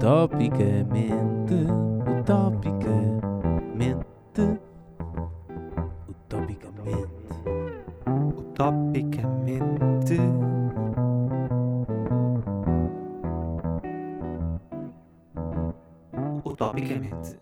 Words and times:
Utopicamente, 0.00 1.60
utopicamente, 2.08 4.56
utopicamente. 6.08 7.36
Utopicamente. 8.08 10.16
Utopicamente. 16.44 17.38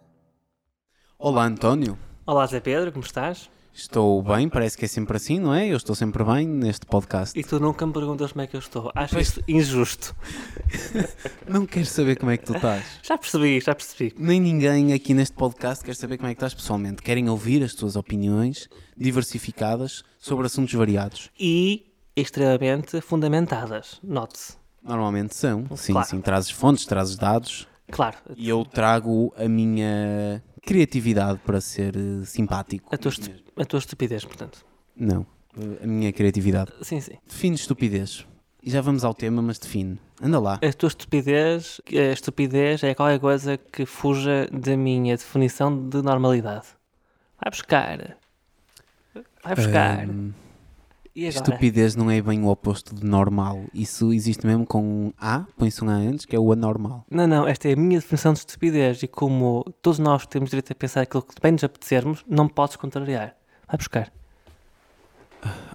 Olá, 1.17 1.45
António. 1.45 1.97
Olá, 2.27 2.45
Zé 2.49 2.59
Pedro, 2.59 2.91
como 2.91 3.05
estás? 3.05 3.49
Estou 3.83 4.21
bem, 4.25 4.49
parece 4.49 4.77
que 4.77 4.85
é 4.87 4.89
sempre 4.89 5.17
assim, 5.17 5.39
não 5.39 5.55
é? 5.55 5.69
Eu 5.69 5.77
estou 5.77 5.95
sempre 5.95 6.25
bem 6.25 6.49
neste 6.49 6.85
podcast. 6.85 7.39
E 7.39 7.45
tu 7.45 7.61
nunca 7.61 7.87
me 7.87 7.93
perguntas 7.93 8.33
como 8.33 8.43
é 8.43 8.47
que 8.49 8.57
eu 8.57 8.59
estou. 8.59 8.91
Acho 8.93 9.15
Pois. 9.15 9.29
isso 9.29 9.45
injusto. 9.47 10.17
Não 11.47 11.65
quero 11.65 11.87
saber 11.87 12.17
como 12.19 12.33
é 12.33 12.37
que 12.37 12.45
tu 12.45 12.57
estás. 12.57 12.85
Já 13.05 13.17
percebi, 13.17 13.61
já 13.61 13.77
percebi. 13.77 14.13
Nem 14.19 14.41
ninguém 14.41 14.93
aqui 14.93 15.15
neste 15.15 15.37
podcast 15.37 15.85
quer 15.85 15.95
saber 15.95 16.17
como 16.17 16.29
é 16.29 16.35
que 16.35 16.39
estás 16.39 16.55
pessoalmente. 16.55 17.01
Querem 17.03 17.29
ouvir 17.31 17.63
as 17.63 17.73
tuas 17.73 17.95
opiniões 17.95 18.69
diversificadas 18.97 20.03
sobre 20.19 20.47
assuntos 20.47 20.75
variados. 20.75 21.31
E 21.39 21.87
extremamente 22.17 23.01
fundamentadas, 23.01 24.01
note-se. 24.03 24.55
Normalmente 24.83 25.37
são. 25.37 25.67
Sim, 25.77 25.93
Claro. 25.93 26.09
sim. 26.09 26.21
Trazes 26.21 26.51
fontes, 26.51 26.85
trazes 26.85 27.15
dados. 27.17 27.69
Claro, 27.91 28.17
E 28.37 28.49
eu 28.49 28.65
trago 28.65 29.33
a 29.37 29.49
minha 29.49 30.43
criatividade 30.63 31.39
para 31.45 31.61
ser 31.61 31.97
eh, 31.97 32.25
simpático. 32.25 32.95
a 32.95 32.99
tua, 32.99 33.13
a 33.57 33.65
tua 33.65 33.79
estupidez, 33.79 34.25
portanto. 34.25 34.65
Não, 34.97 35.27
a 35.83 35.87
minha 35.87 36.13
criatividade. 36.13 36.73
Sim, 36.83 37.01
sim. 37.01 37.17
Define 37.27 37.57
estupidez. 37.57 38.27
E 38.63 38.71
já 38.71 38.81
vamos 38.81 39.05
ao 39.05 39.15
tema, 39.15 39.41
mas 39.41 39.59
define. 39.59 39.99
Anda 40.21 40.39
lá. 40.41 40.61
A 40.63 40.73
tua 40.73 40.89
estupidez, 40.89 41.81
a 41.91 42.13
estupidez 42.13 42.83
é 42.83 42.95
qualquer 42.95 43.21
coisa 43.21 43.57
que 43.57 43.87
fuja 43.87 44.49
da 44.53 44.77
minha 44.77 45.17
definição 45.17 45.89
de 45.89 46.03
normalidade. 46.03 46.67
Vai 47.41 47.51
buscar. 47.51 48.17
Vai 49.45 49.55
buscar. 49.55 50.01
Agora? 50.03 50.35
Estupidez 51.27 51.97
não 51.97 52.11
é 52.11 52.21
bem 52.23 52.43
o 52.43 52.49
oposto 52.49 52.95
de 52.95 53.05
normal. 53.05 53.65
Isso 53.75 54.13
existe 54.13 54.47
mesmo 54.47 54.67
com 54.67 54.83
um 54.83 55.13
A, 55.19 55.47
põe-se 55.57 55.85
um 55.85 55.89
A 55.89 55.95
antes, 55.95 56.25
que 56.25 56.37
é 56.37 56.39
o 56.39 56.53
anormal. 56.53 57.05
Não, 57.11 57.27
não, 57.27 57.47
esta 57.47 57.69
é 57.69 57.73
a 57.73 57.77
minha 57.77 57.99
definição 57.99 58.33
de 58.33 58.41
estupidez 58.41 59.03
e 59.03 59.09
como 59.09 59.65
todos 59.83 59.99
nós 59.99 60.27
temos 60.27 60.51
direito 60.51 60.73
a 60.73 60.75
pensar 60.75 61.03
aquilo 61.03 61.23
que 61.23 61.35
bem 61.43 61.53
nos 61.53 61.65
apetecermos, 61.65 62.25
não 62.29 62.49
podes 62.49 62.77
contrariar. 62.77 63.35
Vai 63.67 63.77
buscar. 63.77 64.13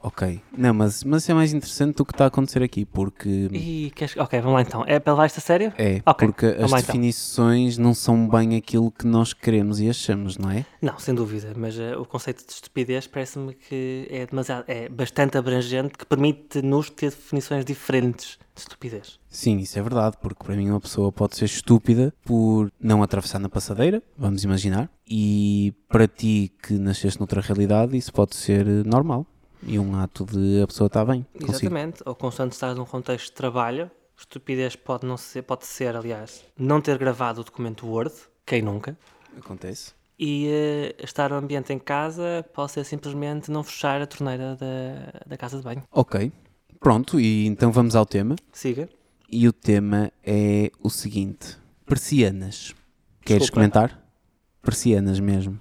Ok. 0.02 0.42
Não, 0.58 0.74
mas, 0.74 1.04
mas 1.04 1.24
isso 1.24 1.32
é 1.32 1.36
mais 1.36 1.54
interessante 1.54 1.96
do 1.96 2.06
que 2.06 2.12
está 2.12 2.26
a 2.26 2.28
acontecer 2.28 2.62
aqui, 2.62 2.84
porque. 2.86 3.48
E 3.52 3.92
queres... 3.96 4.18
Ok, 4.18 4.40
vamos 4.42 4.56
lá 4.56 4.62
então. 4.62 4.84
É 4.86 5.00
para 5.00 5.14
levar 5.14 5.26
isto 5.28 5.38
a 5.38 5.42
sério? 5.42 5.72
É, 5.78 6.02
Ok, 6.06 6.28
porque 6.28 6.46
as 6.46 6.70
lá 6.72 6.80
então. 6.80 6.94
definições 6.94 7.78
não 7.78 7.94
são 7.94 8.28
bem 8.28 8.56
aquilo 8.56 8.92
que 8.92 9.08
nós 9.08 9.34
queremos 9.34 9.80
e 9.80 9.90
achamos, 9.90 10.38
não 10.38 10.52
é? 10.52 10.66
Não, 10.82 11.00
sem 11.00 11.16
dúvida, 11.16 11.54
mas 11.56 11.80
eh, 11.80 11.96
o 11.96 12.06
conceito 12.06 12.46
de 12.46 12.52
estupidez 12.52 13.08
parece-me 13.08 13.54
que 13.54 14.08
é 14.10 14.26
demasiado, 14.26 14.66
é 14.68 14.90
bastante 14.90 15.38
abrangente, 15.38 15.98
que 15.98 16.06
permite-nos 16.06 16.90
ter 16.90 17.10
definições 17.10 17.64
diferentes 17.64 18.38
de 18.54 18.62
estupidez. 18.62 19.20
Sim, 19.30 19.58
isso 19.60 19.80
é 19.80 19.82
verdade, 19.82 20.18
porque 20.22 20.44
para 20.44 20.56
mim 20.56 20.70
uma 20.70 20.80
pessoa 20.82 21.12
pode 21.12 21.36
ser 21.36 21.46
estúpida 21.46 22.14
por 22.24 22.72
não 22.80 23.02
atravessar 23.02 23.40
na 23.40 23.50
passadeira, 23.50 24.04
vamos 24.18 24.44
imaginar, 24.44 24.90
e 25.08 25.74
para 25.88 26.08
ti 26.08 26.52
que 26.62 26.74
nasceste 26.74 27.20
noutra 27.20 27.42
realidade, 27.42 27.98
isso 27.98 28.14
pode 28.14 28.36
ser 28.36 28.66
normal 28.86 29.26
e 29.66 29.80
um 29.80 29.96
ato 29.98 30.26
de 30.26 30.62
a 30.62 30.68
pessoa 30.68 30.88
estar 30.88 31.06
bem. 31.06 31.26
consigo. 31.34 31.52
Exatamente. 31.52 32.04
Ou 32.06 32.16
constante 32.16 32.54
estás 32.54 32.78
num 32.78 32.86
contexto 32.86 33.28
de 33.28 33.34
trabalho, 33.34 33.90
estupidez 34.18 34.76
pode 34.76 35.06
não 35.06 35.18
ser, 35.18 35.42
pode 35.44 35.66
ser, 35.66 35.96
aliás, 35.96 36.44
não 36.58 36.82
ter 36.82 36.98
gravado 36.98 37.42
o 37.42 37.44
documento 37.44 37.88
Word, 37.88 38.14
quem 38.46 38.62
nunca? 38.62 38.98
Acontece. 39.38 39.94
E 40.20 40.48
eh, 40.48 40.96
estar 41.04 41.30
no 41.32 41.38
ambiente 41.38 41.74
em 41.74 41.80
casa 41.80 42.46
pode 42.54 42.72
ser 42.72 42.84
simplesmente 42.86 43.50
não 43.50 43.64
fechar 43.64 44.02
a 44.02 44.06
torneira 44.06 44.56
da, 44.56 45.20
da 45.26 45.38
casa 45.38 45.58
de 45.58 45.64
banho. 45.64 45.84
Ok, 45.92 46.32
pronto, 46.80 47.20
e 47.20 47.46
então 47.48 47.72
vamos 47.72 47.96
ao 47.96 48.06
tema. 48.06 48.36
Siga. 48.52 48.88
E 49.30 49.48
o 49.48 49.54
tema 49.54 50.12
é 50.24 50.72
o 50.82 50.90
seguinte: 50.90 51.58
persianas. 51.86 52.76
Queres 53.26 53.44
Desculpa. 53.44 53.70
comentar? 53.70 54.04
Persianas 54.62 55.20
mesmo. 55.20 55.60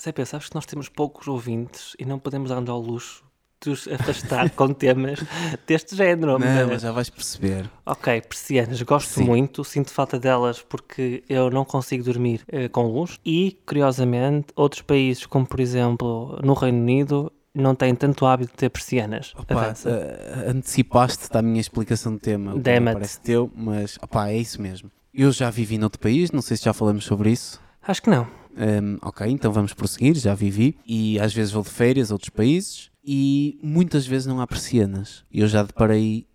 Zé 0.00 0.12
Pedro, 0.12 0.26
sabes 0.30 0.48
que 0.48 0.54
nós 0.54 0.66
temos 0.66 0.88
poucos 0.88 1.26
ouvintes 1.28 1.94
e 1.98 2.04
não 2.04 2.18
podemos 2.18 2.50
dar-nos 2.50 2.68
ao 2.70 2.80
luxo 2.80 3.24
de 3.62 3.70
os 3.70 3.86
afastar 3.88 4.50
com 4.56 4.72
temas 4.72 5.20
deste 5.66 5.94
género. 5.94 6.32
Não, 6.32 6.38
mas- 6.40 6.68
mas 6.68 6.82
já 6.82 6.90
vais 6.92 7.08
perceber. 7.08 7.70
Ok, 7.86 8.20
persianas, 8.22 8.82
gosto 8.82 9.08
Sim. 9.10 9.24
muito, 9.24 9.62
sinto 9.64 9.90
falta 9.92 10.18
delas 10.18 10.60
porque 10.60 11.22
eu 11.28 11.48
não 11.50 11.64
consigo 11.64 12.02
dormir 12.04 12.42
eh, 12.48 12.68
com 12.68 12.86
luz. 12.86 13.18
E, 13.24 13.56
curiosamente, 13.64 14.48
outros 14.56 14.82
países, 14.82 15.26
como 15.26 15.46
por 15.46 15.60
exemplo 15.60 16.38
no 16.42 16.54
Reino 16.54 16.78
Unido, 16.78 17.32
não 17.54 17.74
têm 17.74 17.94
tanto 17.94 18.26
hábito 18.26 18.50
de 18.52 18.56
ter 18.58 18.70
persianas. 18.70 19.32
Opa, 19.38 19.74
eh, 19.86 20.50
antecipaste-te 20.50 21.36
à 21.36 21.42
minha 21.42 21.60
explicação 21.60 22.12
do 22.14 22.18
tema. 22.18 22.58
Damn 22.58 22.92
parece 22.92 23.20
teu, 23.20 23.50
mas 23.54 23.96
opá, 24.02 24.28
é 24.30 24.36
isso 24.38 24.60
mesmo. 24.60 24.90
Eu 25.14 25.30
já 25.30 25.50
vivi 25.50 25.78
noutro 25.78 26.00
país, 26.00 26.30
não 26.32 26.42
sei 26.42 26.56
se 26.56 26.64
já 26.64 26.72
falamos 26.72 27.04
sobre 27.04 27.30
isso. 27.30 27.60
Acho 27.86 28.02
que 28.02 28.10
não. 28.10 28.26
Um, 28.56 28.98
ok, 29.02 29.26
então 29.28 29.52
vamos 29.52 29.72
prosseguir, 29.72 30.14
já 30.16 30.34
vivi. 30.34 30.76
E 30.86 31.18
às 31.18 31.32
vezes 31.32 31.52
vou 31.52 31.62
de 31.62 31.70
férias 31.70 32.10
a 32.10 32.14
outros 32.14 32.30
países 32.30 32.90
e 33.04 33.58
muitas 33.62 34.06
vezes 34.06 34.26
não 34.26 34.40
há 34.40 34.46
persianas. 34.46 35.24
Eu 35.32 35.48
já 35.48 35.62
deparei, 35.62 36.26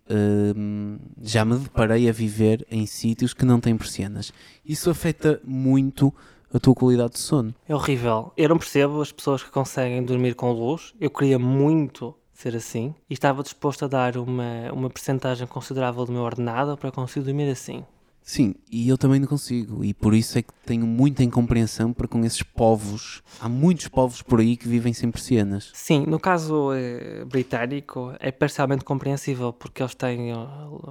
um, 0.56 0.98
já 1.20 1.44
me 1.44 1.56
deparei 1.56 2.08
a 2.08 2.12
viver 2.12 2.66
em 2.70 2.86
sítios 2.86 3.32
que 3.32 3.44
não 3.44 3.60
têm 3.60 3.76
persianas. 3.76 4.32
Isso 4.64 4.90
afeta 4.90 5.40
muito 5.44 6.12
a 6.52 6.58
tua 6.58 6.74
qualidade 6.74 7.12
de 7.12 7.18
sono. 7.20 7.54
É 7.68 7.74
horrível. 7.74 8.32
Eu 8.36 8.48
não 8.48 8.58
percebo 8.58 9.00
as 9.00 9.12
pessoas 9.12 9.42
que 9.42 9.50
conseguem 9.50 10.02
dormir 10.02 10.34
com 10.34 10.52
luz. 10.52 10.94
Eu 11.00 11.10
queria 11.10 11.38
muito 11.38 12.14
ser 12.32 12.54
assim 12.54 12.94
e 13.10 13.14
estava 13.14 13.42
disposto 13.42 13.84
a 13.84 13.88
dar 13.88 14.16
uma, 14.16 14.70
uma 14.72 14.88
percentagem 14.88 15.46
considerável 15.46 16.04
do 16.04 16.12
meu 16.12 16.22
ordenado 16.22 16.76
para 16.76 16.92
conseguir 16.92 17.24
dormir 17.24 17.50
assim. 17.50 17.84
Sim, 18.28 18.54
e 18.70 18.86
eu 18.86 18.98
também 18.98 19.18
não 19.18 19.26
consigo. 19.26 19.82
E 19.82 19.94
por 19.94 20.12
isso 20.12 20.38
é 20.38 20.42
que 20.42 20.52
tenho 20.66 20.86
muita 20.86 21.24
incompreensão 21.24 21.94
para 21.94 22.06
com 22.06 22.22
esses 22.26 22.42
povos. 22.42 23.22
Há 23.40 23.48
muitos 23.48 23.88
povos 23.88 24.20
por 24.20 24.38
aí 24.38 24.54
que 24.54 24.68
vivem 24.68 24.92
sem 24.92 25.10
persianas. 25.10 25.70
Sim, 25.72 26.04
no 26.06 26.20
caso 26.20 26.74
eh, 26.74 27.24
britânico 27.24 28.12
é 28.20 28.30
parcialmente 28.30 28.84
compreensível 28.84 29.50
porque 29.50 29.82
eles 29.82 29.94
têm 29.94 30.30
eh, 30.30 30.36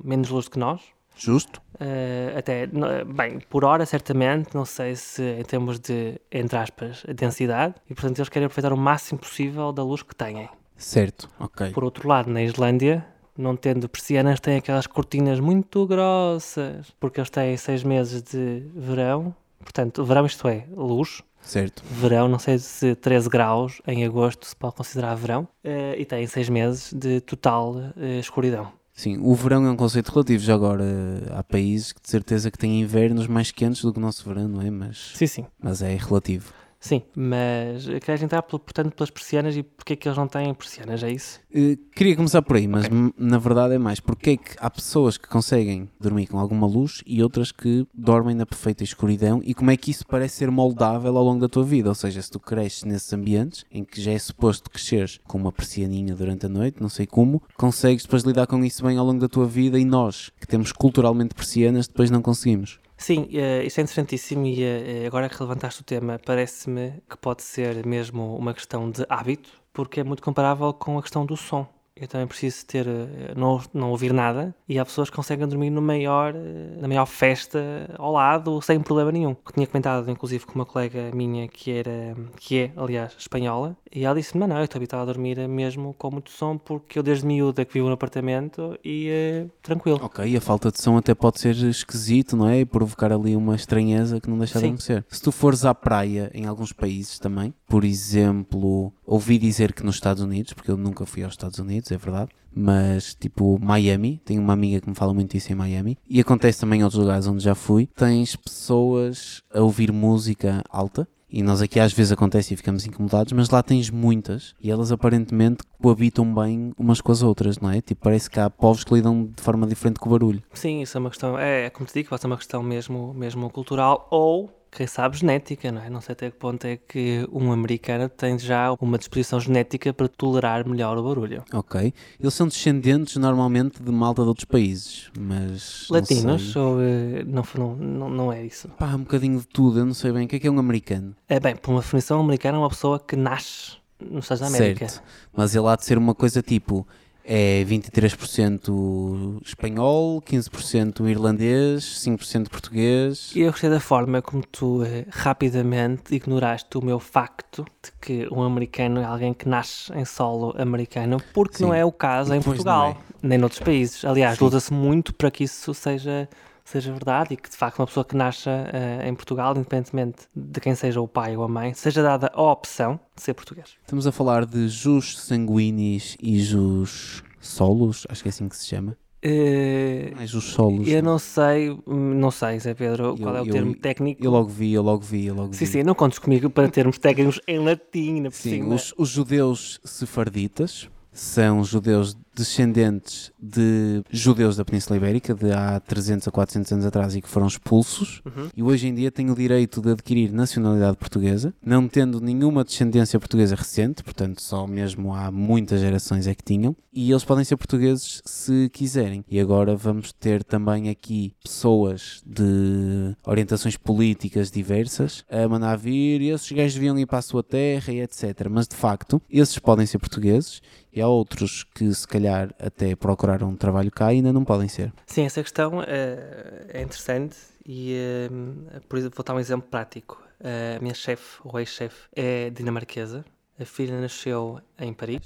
menos 0.04 0.30
luz 0.30 0.48
que 0.48 0.58
nós. 0.58 0.82
Justo? 1.16 1.62
Eh, 1.80 2.34
até, 2.36 2.66
bem, 3.06 3.40
por 3.48 3.64
hora 3.64 3.86
certamente, 3.86 4.56
não 4.56 4.66
sei 4.66 4.96
se 4.96 5.22
em 5.22 5.44
termos 5.44 5.80
de, 5.80 6.20
entre 6.32 6.58
aspas, 6.58 7.06
densidade, 7.16 7.76
e 7.88 7.94
portanto 7.94 8.18
eles 8.18 8.30
querem 8.30 8.48
aproveitar 8.48 8.74
o 8.74 8.78
máximo 8.78 9.20
possível 9.20 9.72
da 9.72 9.84
luz 9.84 10.02
que 10.02 10.16
têm. 10.16 10.50
Certo, 10.76 11.30
ok. 11.40 11.72
Por 11.72 11.84
outro 11.84 12.08
lado, 12.08 12.32
na 12.32 12.42
Islândia, 12.42 13.06
não 13.38 13.56
tendo 13.56 13.88
persianas, 13.88 14.40
têm 14.40 14.58
aquelas 14.58 14.88
cortinas 14.88 15.40
muito 15.40 15.86
grossas, 15.86 16.92
porque 17.00 17.20
eles 17.20 17.30
têm 17.30 17.56
seis 17.58 17.84
meses 17.84 18.22
de 18.22 18.64
verão, 18.76 19.34
portanto, 19.60 20.04
verão 20.04 20.26
isto 20.26 20.48
é, 20.48 20.66
luz, 20.76 21.22
Certo. 21.42 21.84
verão, 21.90 22.28
não 22.28 22.40
sei 22.40 22.58
se 22.60 22.96
13 22.96 23.30
graus 23.30 23.82
em 23.88 24.04
agosto 24.06 24.46
se 24.46 24.56
pode 24.56 24.76
considerar 24.76 25.16
verão, 25.16 25.48
eh, 25.64 25.96
e 26.00 26.06
têm 26.06 26.26
seis 26.28 26.50
meses 26.50 26.92
de 26.94 27.22
total 27.22 27.76
eh, 27.98 28.20
escuridão. 28.20 28.72
Sim, 28.94 29.20
o 29.22 29.36
verão 29.36 29.64
é 29.68 29.70
um 29.70 29.76
conceito 29.76 30.10
relativo. 30.12 30.44
Já 30.44 30.56
agora 30.56 30.84
há 31.32 31.44
países 31.44 31.94
que 31.94 32.02
de 32.02 32.10
certeza 32.10 32.50
que 32.50 32.58
têm 32.58 32.82
invernos 32.82 33.28
mais 33.28 33.52
quentes 33.52 33.84
do 33.84 33.94
que 33.94 34.00
o 34.00 34.02
nosso 34.02 34.28
verão, 34.28 34.48
não 34.48 34.60
é? 34.60 34.72
Mas, 34.72 35.12
Sim, 35.14 35.28
sim. 35.28 35.46
mas 35.62 35.84
é 35.84 35.96
relativo. 35.96 36.52
Sim, 36.88 37.02
mas 37.16 37.86
queres 38.06 38.22
entrar, 38.24 38.42
portanto, 38.44 38.94
pelas 38.96 39.10
persianas 39.12 39.58
e 39.58 39.62
porque 39.64 39.92
é 39.92 39.96
que 39.98 40.08
eles 40.08 40.18
não 40.18 40.26
têm 40.28 40.54
persianas, 40.54 41.04
é 41.04 41.12
isso? 41.12 41.40
Eh, 41.54 41.78
queria 41.94 42.16
começar 42.16 42.42
por 42.42 42.56
aí, 42.56 42.66
mas 42.66 42.86
Ok. 42.86 42.98
m- 42.98 43.14
na 43.18 43.38
verdade 43.38 43.74
é 43.76 43.78
mais 43.78 44.00
porque 44.00 44.30
é 44.32 44.38
que 44.38 44.56
há 44.58 44.70
pessoas 44.70 45.18
que 45.18 45.28
conseguem 45.28 45.90
dormir 46.00 46.28
com 46.28 46.40
alguma 46.40 46.66
luz 46.66 47.04
e 47.06 47.22
outras 47.22 47.52
que 47.52 47.86
dormem 47.94 48.34
na 48.36 48.46
perfeita 48.46 48.86
escuridão 48.86 49.42
e 49.44 49.54
como 49.54 49.70
é 49.70 49.76
que 49.76 49.92
isso 49.92 50.06
parece 50.08 50.38
ser 50.38 50.50
moldável 50.50 51.18
ao 51.18 51.24
longo 51.26 51.42
da 51.42 51.50
tua 51.50 51.64
vida? 51.66 51.90
Ou 51.90 51.96
seja, 51.96 52.22
se 52.22 52.32
tu 52.32 52.40
cresces 52.40 52.86
nesses 52.86 53.12
ambientes 53.12 53.66
em 53.70 53.84
que 53.84 54.02
já 54.02 54.12
é 54.14 54.20
suposto 54.20 54.70
cresceres 54.70 55.20
com 55.28 55.38
uma 55.38 55.52
persianinha 55.52 56.16
durante 56.16 56.46
a 56.46 56.50
noite, 56.50 56.82
não 56.82 56.88
sei 56.90 57.06
como, 57.06 57.44
consegues 57.58 58.04
depois 58.04 58.24
lidar 58.24 58.48
com 58.48 58.64
isso 58.64 58.82
bem 58.86 58.98
ao 58.98 59.06
longo 59.06 59.20
da 59.20 59.28
tua 59.28 59.46
vida 59.46 59.78
e 59.78 59.84
nós, 59.84 60.32
que 60.40 60.48
temos 60.48 60.72
culturalmente 60.72 61.36
persianas, 61.36 61.88
depois 61.88 62.10
não 62.10 62.22
conseguimos. 62.22 62.80
Sim, 62.98 63.28
eh, 63.32 63.64
isto 63.66 63.80
é 63.80 63.82
interessantíssimo 63.84 64.46
e 64.48 64.64
eh, 64.64 65.06
agora 65.08 65.30
que 65.30 65.40
levantaste 65.42 65.82
o 65.82 65.84
tema, 65.84 66.20
parece-me 66.26 67.02
que 67.10 67.18
pode 67.18 67.44
ser 67.44 67.86
mesmo 67.86 68.36
uma 68.36 68.54
questão 68.54 68.90
de 68.90 69.06
hábito, 69.08 69.62
porque 69.72 70.00
é 70.00 70.04
muito 70.04 70.24
comparável 70.24 70.74
com 70.74 70.98
a 70.98 71.02
questão 71.02 71.26
do 71.26 71.38
som. 71.38 71.68
Eu 72.02 72.08
também 72.08 72.28
preciso 72.28 72.66
ter, 72.66 72.88
eh, 72.88 73.34
não, 73.36 73.62
não 73.74 73.92
ouvir 73.92 74.14
nada, 74.14 74.54
e 74.68 74.78
há 74.80 74.86
pessoas 74.86 75.10
que 75.10 75.16
conseguem 75.16 75.48
dormir 75.48 75.70
no 75.70 75.82
maior, 75.82 76.34
eh, 76.36 76.78
na 76.80 76.88
maior 76.88 77.06
festa 77.06 77.60
ao 77.98 78.12
lado, 78.12 78.62
sem 78.62 78.80
problema 78.80 79.12
nenhum. 79.12 79.36
Eu 79.46 79.54
tinha 79.54 79.68
comentado, 79.68 80.10
inclusive, 80.10 80.46
com 80.46 80.56
uma 80.56 80.66
colega 80.66 81.12
minha 81.14 81.48
que 81.48 81.72
era, 81.72 82.16
que 82.38 82.60
é, 82.60 82.72
aliás, 82.76 83.14
espanhola, 83.18 83.76
e 83.94 84.06
ela 84.06 84.16
disse-me, 84.16 84.46
não, 84.46 84.58
eu 84.58 84.66
estou 84.66 84.80
habituado 84.80 85.10
a 85.10 85.14
dormir 85.14 85.48
mesmo 85.48 85.94
com 85.98 86.12
muito 86.12 86.32
som, 86.32 86.58
porque 86.58 87.00
eu 87.00 87.04
desde 87.04 87.26
miúda 87.26 87.66
que 87.66 87.74
vivo 87.74 87.88
no 87.88 87.94
apartamento 87.94 88.78
e 88.84 89.08
é 89.10 89.46
tranquilo. 89.62 90.00
Ok, 90.02 90.36
a 90.36 90.42
falta 90.42 90.72
de 90.72 90.82
som 90.82 90.98
até 90.98 91.16
pode 91.16 91.40
ser 91.40 91.56
esquisito, 91.56 92.36
não 92.36 92.48
é? 92.48 92.60
E 92.60 92.66
provocar 92.66 93.12
ali 93.12 93.36
uma 93.36 93.56
estranheza 93.56 94.20
que 94.20 94.30
não 94.30 94.38
deixa 94.38 94.56
de 94.56 94.60
Sim. 94.60 94.66
adormecer. 94.68 95.06
Se 95.10 95.22
tu 95.22 95.32
fores 95.32 95.66
à 95.66 95.74
praia, 95.74 96.30
em 96.34 96.46
alguns 96.46 96.74
países 96.74 97.20
também, 97.20 97.54
por 97.68 97.84
exemplo, 97.84 98.92
ouvi 99.06 99.38
dizer 99.38 99.74
que 99.74 99.84
nos 99.84 99.96
Estados 99.96 100.22
Unidos, 100.22 100.54
porque 100.54 100.72
eu 100.72 100.78
nunca 100.78 101.06
fui 101.06 101.24
aos 101.24 101.34
Estados 101.34 101.60
Unidos, 101.60 101.87
é 101.94 101.98
verdade, 101.98 102.32
mas 102.54 103.16
tipo 103.16 103.60
Miami, 103.60 104.22
tenho 104.26 104.42
uma 104.42 104.54
amiga 104.54 104.82
que 104.82 104.90
me 104.90 104.96
fala 104.96 105.14
muito 105.14 105.36
isso 105.36 105.52
em 105.52 105.56
Miami, 105.56 105.98
e 106.10 106.20
acontece 106.20 106.60
também 106.60 106.80
em 106.80 106.84
outros 106.84 107.02
lugares 107.02 107.28
onde 107.28 107.44
já 107.44 107.56
fui, 107.56 107.88
tens 107.96 108.36
pessoas 108.36 109.42
a 109.54 109.62
ouvir 109.62 109.92
música 109.92 110.64
alta, 110.70 111.08
e 111.30 111.44
nós 111.44 111.62
aqui 111.62 111.80
às 111.80 111.92
vezes 111.92 112.12
acontece 112.12 112.54
e 112.54 112.58
ficamos 112.58 112.86
incomodados, 112.86 113.34
mas 113.34 113.50
lá 113.50 113.62
tens 113.62 113.90
muitas 113.90 114.56
e 114.62 114.72
elas 114.72 114.92
aparentemente 114.94 115.62
coabitam 115.82 116.34
bem 116.34 116.72
umas 116.78 117.02
com 117.02 117.12
as 117.12 117.22
outras, 117.22 117.60
não 117.60 117.70
é? 117.70 117.82
Tipo, 117.82 118.02
parece 118.02 118.30
que 118.30 118.40
há 118.40 118.50
povos 118.50 118.86
que 118.86 118.94
lidam 118.94 119.26
de 119.36 119.44
forma 119.44 119.68
diferente 119.68 120.00
com 120.00 120.08
o 120.08 120.12
barulho. 120.14 120.42
Sim, 120.54 120.82
isso 120.82 120.98
é 120.98 121.00
uma 121.00 121.10
questão, 121.10 121.38
é, 121.38 121.66
é 121.66 121.70
como 121.70 121.86
te 121.86 121.94
digo, 121.94 122.10
pode 122.10 122.22
ser 122.22 122.28
uma 122.28 122.38
questão 122.38 122.64
mesmo, 122.64 123.14
mesmo 123.14 123.50
cultural 123.50 124.08
ou, 124.10 124.50
quem 124.78 124.86
sabe, 124.86 125.18
genética, 125.18 125.72
não 125.72 125.82
é? 125.82 125.90
Não 125.90 126.00
sei 126.00 126.14
até 126.14 126.30
que 126.30 126.38
ponto 126.38 126.64
é 126.66 126.78
que 126.78 127.28
um 127.32 127.52
americano 127.52 128.08
tem 128.08 128.38
já 128.38 128.72
uma 128.80 129.00
disposição 129.00 129.40
genética 129.40 129.92
para 129.92 130.08
tolerar 130.08 130.70
melhor 130.70 131.00
o 131.00 131.04
barulho. 131.04 131.44
Ok. 131.52 131.92
Eles 132.20 132.34
são 132.36 132.48
descendentes 132.48 133.16
normalmente 133.16 133.82
de 133.82 133.92
malta 133.92 134.22
de 134.22 134.28
outros 134.28 134.46
países, 134.46 135.10
mas. 135.18 135.88
Latinos, 135.90 136.56
ou 136.56 136.80
eh, 136.80 137.24
não, 137.26 137.44
não, 137.56 137.76
não, 137.76 138.10
não 138.10 138.32
é 138.32 138.46
isso? 138.46 138.68
Pá, 138.78 138.94
um 138.94 139.00
bocadinho 139.00 139.40
de 139.40 139.48
tudo, 139.48 139.80
eu 139.80 139.86
não 139.86 139.96
sei 139.96 140.12
bem 140.12 140.26
o 140.26 140.28
que 140.28 140.36
é 140.36 140.40
que 140.40 140.48
é 140.48 140.52
um 140.52 140.60
americano. 140.60 141.16
É 141.28 141.40
bem, 141.40 141.56
por 141.56 141.72
uma 141.72 141.82
definição 141.82 142.20
americana, 142.20 142.58
é 142.58 142.60
uma 142.60 142.70
pessoa 142.70 143.00
que 143.00 143.16
nasce 143.16 143.78
nos 144.00 144.26
Estados 144.26 144.42
da 144.42 144.48
América. 144.48 144.88
Certo. 144.88 145.04
Mas 145.36 145.56
ele 145.56 145.68
há 145.68 145.76
de 145.76 145.86
ser 145.86 145.98
uma 145.98 146.14
coisa 146.14 146.44
tipo. 146.44 146.88
É 147.30 147.66
23% 147.66 149.42
espanhol, 149.44 150.22
15% 150.22 151.10
irlandês, 151.10 151.84
5% 152.06 152.48
português. 152.48 153.32
E 153.36 153.42
eu 153.42 153.52
gostei 153.52 153.70
da 153.70 153.82
forma 153.82 154.22
como 154.22 154.42
tu 154.50 154.82
eh, 154.86 155.06
rapidamente 155.10 156.16
ignoraste 156.16 156.78
o 156.78 156.82
meu 156.82 157.00
facto 157.00 157.66
de 157.84 157.92
que 158.00 158.34
um 158.34 158.42
americano 158.42 159.02
é 159.02 159.04
alguém 159.04 159.34
que 159.34 159.50
nasce 159.50 159.92
em 159.94 160.06
solo 160.06 160.56
americano, 160.58 161.22
porque 161.34 161.62
não 161.62 161.72
Sim. 161.72 161.78
é 161.78 161.84
o 161.84 161.92
caso 161.92 162.34
em 162.34 162.42
Portugal, 162.42 162.94
não 162.94 163.08
nem 163.22 163.38
noutros 163.38 163.62
países. 163.62 164.04
Aliás, 164.06 164.40
luta-se 164.40 164.74
muito 164.74 165.14
para 165.14 165.30
que 165.32 165.44
isso 165.44 165.74
seja, 165.74 166.30
seja 166.70 166.92
verdade 166.92 167.34
e 167.34 167.38
que, 167.38 167.50
de 167.50 167.56
facto, 167.56 167.80
uma 167.80 167.88
pessoa 167.88 168.04
que 168.04 168.16
nasça 168.16 168.50
eh, 168.74 169.08
em 169.08 169.16
Portugal, 169.16 169.54
independentemente 169.56 170.24
de 170.36 170.60
quem 170.60 170.76
seja 170.76 171.00
o 171.00 171.08
pai 171.08 171.36
ou 171.38 171.44
a 171.44 171.48
mãe, 171.48 171.74
seja 171.74 172.04
dada 172.04 172.30
a 172.34 172.42
opção 172.42 173.00
de 173.16 173.22
ser 173.24 173.34
português. 173.34 173.76
Estamos 173.82 174.06
a 174.06 174.12
falar 174.12 174.46
de 174.46 174.68
jus 174.68 175.18
sanguinis 175.20 176.18
e 176.22 176.40
jus 176.42 177.24
solos, 177.40 178.06
acho 178.10 178.22
que 178.22 178.28
é 178.28 178.32
assim 178.32 178.50
que 178.50 178.58
se 178.58 178.68
chama. 178.68 178.98
Eh, 179.22 180.12
Não 180.16 180.22
é 180.22 180.28
jus 180.28 180.44
solos. 180.44 180.88
eu 180.88 181.02
não 181.02 181.18
sei, 181.18 181.72
hum, 181.72 182.14
não 182.20 182.30
sei, 182.32 182.60
Zé 182.60 182.74
Pedro, 182.74 183.18
qual 183.18 183.36
é 183.36 183.42
o 183.42 183.46
eu- 183.46 183.52
termo 183.54 183.74
técnico. 183.76 184.24
Eu 184.24 184.30
logo 184.30 184.48
vi, 184.50 184.74
eu 184.74 184.84
logo 184.84 185.04
vi, 185.04 185.26
eu 185.26 185.34
logo 185.36 185.54
Sim, 185.54 185.66
vi. 185.66 185.72
sim, 185.72 185.84
não 185.84 185.96
contes 185.96 186.20
comigo 186.20 186.50
para 186.50 186.70
termos 186.70 186.98
técnicos 187.00 187.40
em 187.48 187.58
latim, 187.60 188.22
na 188.22 188.30
Sim, 188.32 188.64
os, 188.72 188.94
os 188.98 189.10
judeus 189.10 189.80
sefarditas 189.84 190.88
são 191.12 191.64
judeus 191.64 192.16
descendentes 192.38 193.32
de 193.42 194.04
judeus 194.12 194.56
da 194.56 194.64
Península 194.66 194.98
Ibérica 194.98 195.34
de 195.34 195.52
há 195.52 195.80
300 195.80 196.28
a 196.28 196.32
400 196.32 196.72
anos 196.72 196.86
atrás 196.86 197.16
e 197.16 197.22
que 197.22 197.28
foram 197.30 197.48
expulsos 197.48 198.22
Uhum. 198.26 198.50
e 198.56 198.64
hoje 198.64 198.88
em 198.88 198.94
dia 198.94 199.12
têm 199.12 199.30
o 199.32 199.36
direito 199.36 199.82
de 199.82 199.92
adquirir 199.92 200.32
nacionalidade 200.32 200.98
portuguesa, 200.98 201.54
não 201.66 201.88
tendo 201.88 202.20
nenhuma 202.22 202.64
descendência 202.64 203.20
portuguesa 203.20 203.56
recente, 203.56 204.04
portanto 204.04 204.42
só 204.42 204.68
mesmo 204.68 205.14
há 205.14 205.32
muitas 205.32 205.82
gerações 205.82 206.28
é 206.28 206.36
que 206.36 206.44
tinham, 206.44 206.76
e 206.94 207.12
eles 207.12 207.24
podem 207.24 207.44
ser 207.44 207.56
portugueses 207.58 208.22
se 208.26 208.70
quiserem. 208.74 209.24
E 209.30 209.40
agora 209.40 209.76
vamos 209.76 210.12
ter 210.12 210.44
também 210.44 210.90
aqui 210.90 211.34
pessoas 211.44 212.22
de 212.26 213.16
orientações 213.26 213.78
políticas 213.78 214.50
diversas 214.50 215.24
a 215.30 215.48
mandar 215.48 215.78
vir, 215.78 216.22
e 216.22 216.30
esses 216.30 216.52
gajos 216.52 216.74
deviam 216.74 216.98
ir 216.98 217.06
para 217.06 217.20
a 217.20 217.22
sua 217.22 217.44
terra 217.44 217.94
e 217.94 218.02
etc. 218.02 218.48
Mas 218.50 218.68
de 218.68 218.76
facto, 218.76 219.22
esses 219.30 219.60
podem 219.60 219.86
ser 219.86 220.00
portugueses 220.00 220.62
e 220.92 221.00
há 221.02 221.08
outros 221.08 221.64
que 221.76 221.94
se 221.94 222.08
calhar 222.08 222.27
até 222.28 222.96
procuraram 222.96 223.50
um 223.50 223.56
trabalho 223.56 223.92
cá 223.92 224.08
ainda 224.08 224.32
não 224.32 224.44
podem 224.44 224.68
ser. 224.68 224.94
Sim, 225.06 225.26
essa 225.26 225.42
questão 225.42 225.82
eh, 225.84 226.66
é 226.70 226.82
interessante 226.82 227.36
e, 227.66 227.96
eh, 227.96 228.80
por 228.88 228.98
exemplo, 228.98 229.16
vou 229.18 229.26
dar 229.26 229.36
um 229.36 229.40
exemplo 229.40 229.68
prático. 229.70 230.22
A 230.40 230.80
minha 230.80 230.94
chefe, 230.94 231.40
ou 231.44 231.60
ex-chefe, 231.60 232.08
é 232.16 232.50
dinamarquesa. 232.52 233.26
A 233.60 233.66
filha 233.66 234.00
nasceu 234.00 234.62
em 234.80 234.94
Paris, 234.94 235.24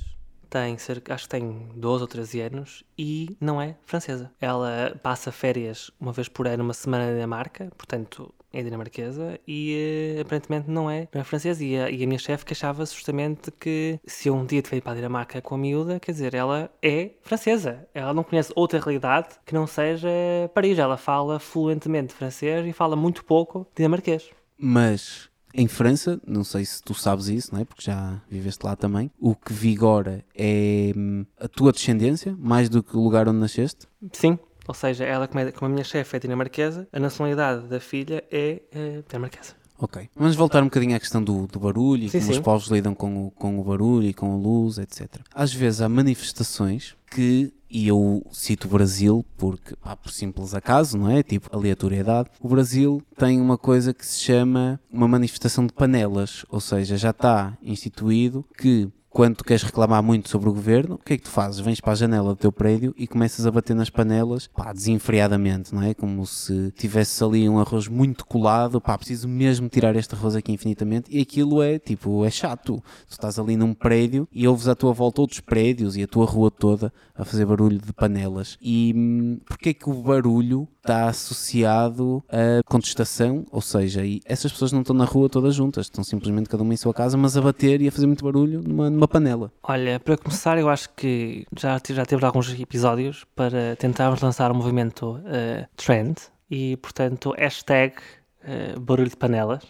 tem 0.49 0.77
cerca, 0.77 1.13
acho 1.13 1.23
que 1.23 1.29
tem 1.29 1.69
12 1.75 2.01
ou 2.01 2.07
13 2.07 2.41
anos 2.41 2.83
e 2.97 3.37
não 3.39 3.61
é 3.61 3.75
francesa. 3.85 4.31
Ela 4.39 4.97
passa 5.01 5.31
férias 5.31 5.89
uma 5.99 6.11
vez 6.11 6.27
por 6.27 6.45
ano, 6.45 6.63
uma 6.63 6.73
semana 6.73 7.07
na 7.07 7.13
Dinamarca, 7.13 7.71
portanto 7.77 8.33
é 8.53 8.61
dinamarquesa 8.61 9.39
e 9.47 10.15
eh, 10.17 10.21
aparentemente 10.21 10.69
não 10.69 10.89
é, 10.89 11.07
não 11.13 11.21
é 11.21 11.23
francesa. 11.23 11.63
E 11.63 11.77
a, 11.77 11.89
e 11.89 12.03
a 12.03 12.07
minha 12.07 12.19
chefe 12.19 12.45
queixava-se 12.45 12.93
justamente 12.93 13.51
que 13.51 13.99
se 14.05 14.29
eu 14.29 14.35
um 14.35 14.45
dia 14.45 14.61
tiver 14.61 14.81
para 14.81 14.93
a 14.93 14.95
Dinamarca 14.95 15.41
com 15.41 15.55
a 15.55 15.57
miúda, 15.57 15.99
quer 15.99 16.11
dizer, 16.11 16.33
ela 16.33 16.69
é 16.81 17.11
francesa. 17.21 17.87
Ela 17.93 18.13
não 18.13 18.23
conhece 18.23 18.51
outra 18.55 18.79
realidade 18.79 19.29
que 19.45 19.53
não 19.53 19.65
seja 19.65 20.09
Paris. 20.53 20.77
Ela 20.77 20.97
fala 20.97 21.39
fluentemente 21.39 22.13
francês 22.13 22.65
e 22.65 22.73
fala 22.73 22.95
muito 22.95 23.23
pouco 23.23 23.67
dinamarquês. 23.75 24.29
Mas 24.57 25.31
em 25.53 25.67
França, 25.67 26.19
não 26.25 26.43
sei 26.43 26.63
se 26.65 26.81
tu 26.81 26.93
sabes 26.93 27.27
isso, 27.27 27.53
não 27.53 27.61
é? 27.61 27.65
porque 27.65 27.83
já 27.83 28.21
viveste 28.29 28.65
lá 28.65 28.75
também, 28.75 29.11
o 29.19 29.35
que 29.35 29.51
vigora 29.51 30.23
é 30.35 30.93
hum, 30.95 31.25
a 31.37 31.47
tua 31.47 31.71
descendência, 31.71 32.35
mais 32.39 32.69
do 32.69 32.81
que 32.81 32.95
o 32.95 33.01
lugar 33.01 33.27
onde 33.27 33.39
nasceste. 33.39 33.87
Sim. 34.13 34.39
Ou 34.67 34.73
seja, 34.73 35.03
ela, 35.03 35.27
como, 35.27 35.39
é, 35.39 35.51
como 35.51 35.71
a 35.71 35.73
minha 35.73 35.83
chefe 35.83 36.15
é 36.15 36.19
dinamarquesa, 36.19 36.87
a 36.91 36.99
nacionalidade 36.99 37.67
da 37.67 37.79
filha 37.79 38.23
é 38.31 38.61
eh, 38.71 39.03
dinamarquesa. 39.07 39.61
Ok. 39.77 40.07
Vamos 40.15 40.35
voltar 40.35 40.61
um 40.61 40.65
bocadinho 40.65 40.95
à 40.95 40.99
questão 40.99 41.23
do, 41.23 41.47
do 41.47 41.59
barulho 41.59 42.03
e 42.03 42.09
Sim, 42.09 42.19
como 42.19 42.29
os 42.29 42.37
sim. 42.37 42.43
povos 42.43 42.67
lidam 42.67 42.93
com 42.93 43.25
o, 43.25 43.31
com 43.31 43.59
o 43.59 43.63
barulho 43.63 44.07
e 44.07 44.13
com 44.13 44.31
a 44.31 44.35
luz, 44.35 44.77
etc. 44.77 45.07
Às 45.33 45.51
vezes 45.51 45.81
há 45.81 45.89
manifestações 45.89 46.95
que, 47.09 47.51
e 47.67 47.87
eu 47.87 48.23
cito 48.31 48.67
o 48.67 48.69
Brasil 48.69 49.25
porque, 49.35 49.75
pá, 49.77 49.95
por 49.95 50.11
simples 50.11 50.53
acaso, 50.53 50.99
não 50.99 51.09
é? 51.09 51.23
Tipo, 51.23 51.49
aleatoriedade. 51.51 52.29
O 52.39 52.47
Brasil 52.47 53.01
tem 53.17 53.41
uma 53.41 53.57
coisa 53.57 53.91
que 53.91 54.05
se 54.05 54.19
chama 54.19 54.79
uma 54.91 55.07
manifestação 55.07 55.65
de 55.65 55.73
panelas, 55.73 56.45
ou 56.49 56.61
seja, 56.61 56.95
já 56.95 57.09
está 57.09 57.57
instituído 57.63 58.45
que 58.55 58.87
quando 59.11 59.35
tu 59.35 59.43
queres 59.43 59.61
reclamar 59.61 60.01
muito 60.01 60.29
sobre 60.29 60.47
o 60.47 60.53
governo, 60.53 60.95
o 60.95 60.97
que 60.97 61.13
é 61.13 61.17
que 61.17 61.23
tu 61.23 61.29
fazes? 61.29 61.59
Vens 61.59 61.81
para 61.81 61.91
a 61.91 61.95
janela 61.95 62.29
do 62.29 62.35
teu 62.37 62.51
prédio 62.51 62.95
e 62.97 63.05
começas 63.05 63.45
a 63.45 63.51
bater 63.51 63.75
nas 63.75 63.89
panelas, 63.89 64.47
pá, 64.47 64.71
desenfreadamente, 64.71 65.75
não 65.75 65.83
é? 65.83 65.93
Como 65.93 66.25
se 66.25 66.71
tivesse 66.71 67.21
ali 67.21 67.47
um 67.49 67.59
arroz 67.59 67.89
muito 67.89 68.25
colado, 68.25 68.79
pá, 68.79 68.97
preciso 68.97 69.27
mesmo 69.27 69.67
tirar 69.67 69.97
este 69.97 70.15
arroz 70.15 70.33
aqui 70.33 70.53
infinitamente. 70.53 71.13
E 71.13 71.19
aquilo 71.19 71.61
é, 71.61 71.77
tipo, 71.77 72.23
é 72.23 72.31
chato. 72.31 72.81
Tu 73.05 73.11
estás 73.11 73.37
ali 73.37 73.57
num 73.57 73.73
prédio 73.73 74.25
e 74.31 74.47
ouves 74.47 74.69
à 74.69 74.75
tua 74.75 74.93
volta 74.93 75.19
outros 75.19 75.41
prédios 75.41 75.97
e 75.97 76.03
a 76.03 76.07
tua 76.07 76.25
rua 76.25 76.49
toda 76.49 76.93
a 77.13 77.25
fazer 77.25 77.45
barulho 77.45 77.79
de 77.79 77.91
panelas. 77.91 78.57
E 78.61 78.93
hum, 78.95 79.39
porquê 79.45 79.69
é 79.69 79.73
que 79.73 79.89
o 79.89 79.93
barulho 79.93 80.67
está 80.77 81.09
associado 81.09 82.23
a 82.29 82.63
contestação? 82.65 83.45
Ou 83.51 83.61
seja, 83.61 84.01
essas 84.25 84.51
pessoas 84.51 84.71
não 84.71 84.81
estão 84.81 84.95
na 84.95 85.05
rua 85.05 85.29
todas 85.29 85.53
juntas, 85.53 85.85
estão 85.85 86.03
simplesmente 86.03 86.49
cada 86.49 86.63
uma 86.63 86.73
em 86.73 86.77
sua 86.77 86.93
casa, 86.93 87.17
mas 87.17 87.35
a 87.35 87.41
bater 87.41 87.81
e 87.81 87.87
a 87.87 87.91
fazer 87.91 88.07
muito 88.07 88.23
barulho 88.23 88.61
numa, 88.61 88.89
numa 89.01 89.07
panela. 89.07 89.51
Olha, 89.63 89.99
para 89.99 90.15
começar, 90.15 90.59
eu 90.59 90.69
acho 90.69 90.87
que 90.95 91.47
já, 91.57 91.81
já 91.89 92.05
temos 92.05 92.23
alguns 92.23 92.59
episódios 92.59 93.25
para 93.35 93.75
tentarmos 93.75 94.21
lançar 94.21 94.51
um 94.51 94.53
movimento 94.53 95.19
eh, 95.25 95.67
trend 95.75 96.17
e, 96.49 96.77
portanto, 96.77 97.33
hashtag 97.35 97.95
eh, 98.43 98.75
barulho 98.79 99.09
de 99.09 99.17
panelas. 99.17 99.63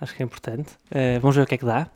Acho 0.00 0.16
que 0.16 0.22
é 0.22 0.26
importante. 0.26 0.72
Eh, 0.90 1.20
vamos 1.20 1.36
ver 1.36 1.42
o 1.42 1.46
que 1.46 1.54
é 1.54 1.58
que 1.58 1.64
dá. 1.64 1.88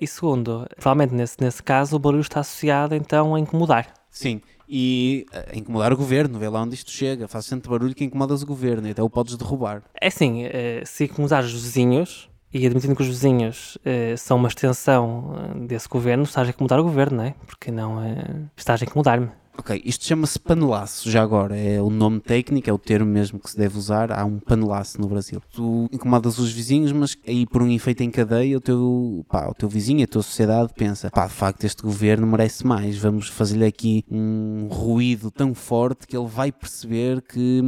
E 0.00 0.06
segundo, 0.06 0.66
provavelmente 0.76 1.14
nesse, 1.14 1.36
nesse 1.40 1.62
caso 1.62 1.96
o 1.96 1.98
barulho 1.98 2.22
está 2.22 2.40
associado 2.40 2.94
então 2.94 3.34
a 3.34 3.40
incomodar. 3.40 3.92
Sim, 4.10 4.40
e 4.68 5.26
a 5.32 5.56
incomodar 5.56 5.92
o 5.92 5.96
governo, 5.96 6.38
vê 6.38 6.48
lá 6.48 6.62
onde 6.62 6.74
isto 6.74 6.90
chega, 6.90 7.26
faz 7.28 7.46
tanto 7.46 7.70
barulho 7.70 7.94
que 7.94 8.04
incomodas 8.04 8.42
o 8.42 8.46
governo 8.46 8.88
e 8.88 8.90
até 8.90 9.02
o 9.02 9.08
podes 9.08 9.36
derrubar. 9.36 9.82
É 9.98 10.08
assim, 10.08 10.44
eh, 10.44 10.82
se 10.84 11.04
incomodar 11.04 11.42
os 11.42 11.52
vizinhos 11.52 12.30
e 12.52 12.66
admitindo 12.66 12.96
que 12.96 13.02
os 13.02 13.08
vizinhos 13.08 13.78
eh, 13.84 14.16
são 14.16 14.36
uma 14.36 14.48
extensão 14.48 15.34
eh, 15.36 15.66
desse 15.66 15.88
governo, 15.88 16.24
estás 16.24 16.48
a 16.48 16.50
incomodar 16.50 16.80
o 16.80 16.84
governo, 16.84 17.18
não 17.18 17.24
é? 17.24 17.34
Porque 17.46 17.70
não 17.70 18.02
eh, 18.02 18.42
estás 18.56 18.82
a 18.82 18.84
incomodar-me. 18.84 19.30
Ok, 19.58 19.82
isto 19.84 20.06
chama-se 20.06 20.38
panelaço 20.38 21.10
já 21.10 21.22
agora, 21.22 21.54
é 21.54 21.82
o 21.82 21.90
nome 21.90 22.18
técnico, 22.18 22.70
é 22.70 22.72
o 22.72 22.78
termo 22.78 23.10
mesmo 23.10 23.38
que 23.38 23.50
se 23.50 23.58
deve 23.58 23.76
usar, 23.76 24.10
há 24.10 24.24
um 24.24 24.38
panelaço 24.38 24.98
no 24.98 25.06
Brasil. 25.06 25.42
Tu 25.52 25.86
incomodas 25.92 26.38
os 26.38 26.50
vizinhos, 26.50 26.92
mas 26.92 27.16
aí 27.28 27.44
por 27.46 27.62
um 27.62 27.70
efeito 27.70 28.02
em 28.02 28.10
cadeia 28.10 28.56
o 28.56 28.60
teu, 28.60 29.24
pá, 29.28 29.48
o 29.48 29.54
teu 29.54 29.68
vizinho, 29.68 30.02
a 30.02 30.06
tua 30.06 30.22
sociedade 30.22 30.72
pensa, 30.74 31.10
pá, 31.10 31.26
de 31.26 31.34
facto 31.34 31.64
este 31.64 31.82
governo 31.82 32.26
merece 32.26 32.66
mais, 32.66 32.96
vamos 32.96 33.28
fazer-lhe 33.28 33.66
aqui 33.66 34.02
um 34.10 34.66
ruído 34.70 35.30
tão 35.30 35.54
forte 35.54 36.06
que 36.06 36.16
ele 36.16 36.28
vai 36.28 36.50
perceber 36.50 37.20
que, 37.20 37.60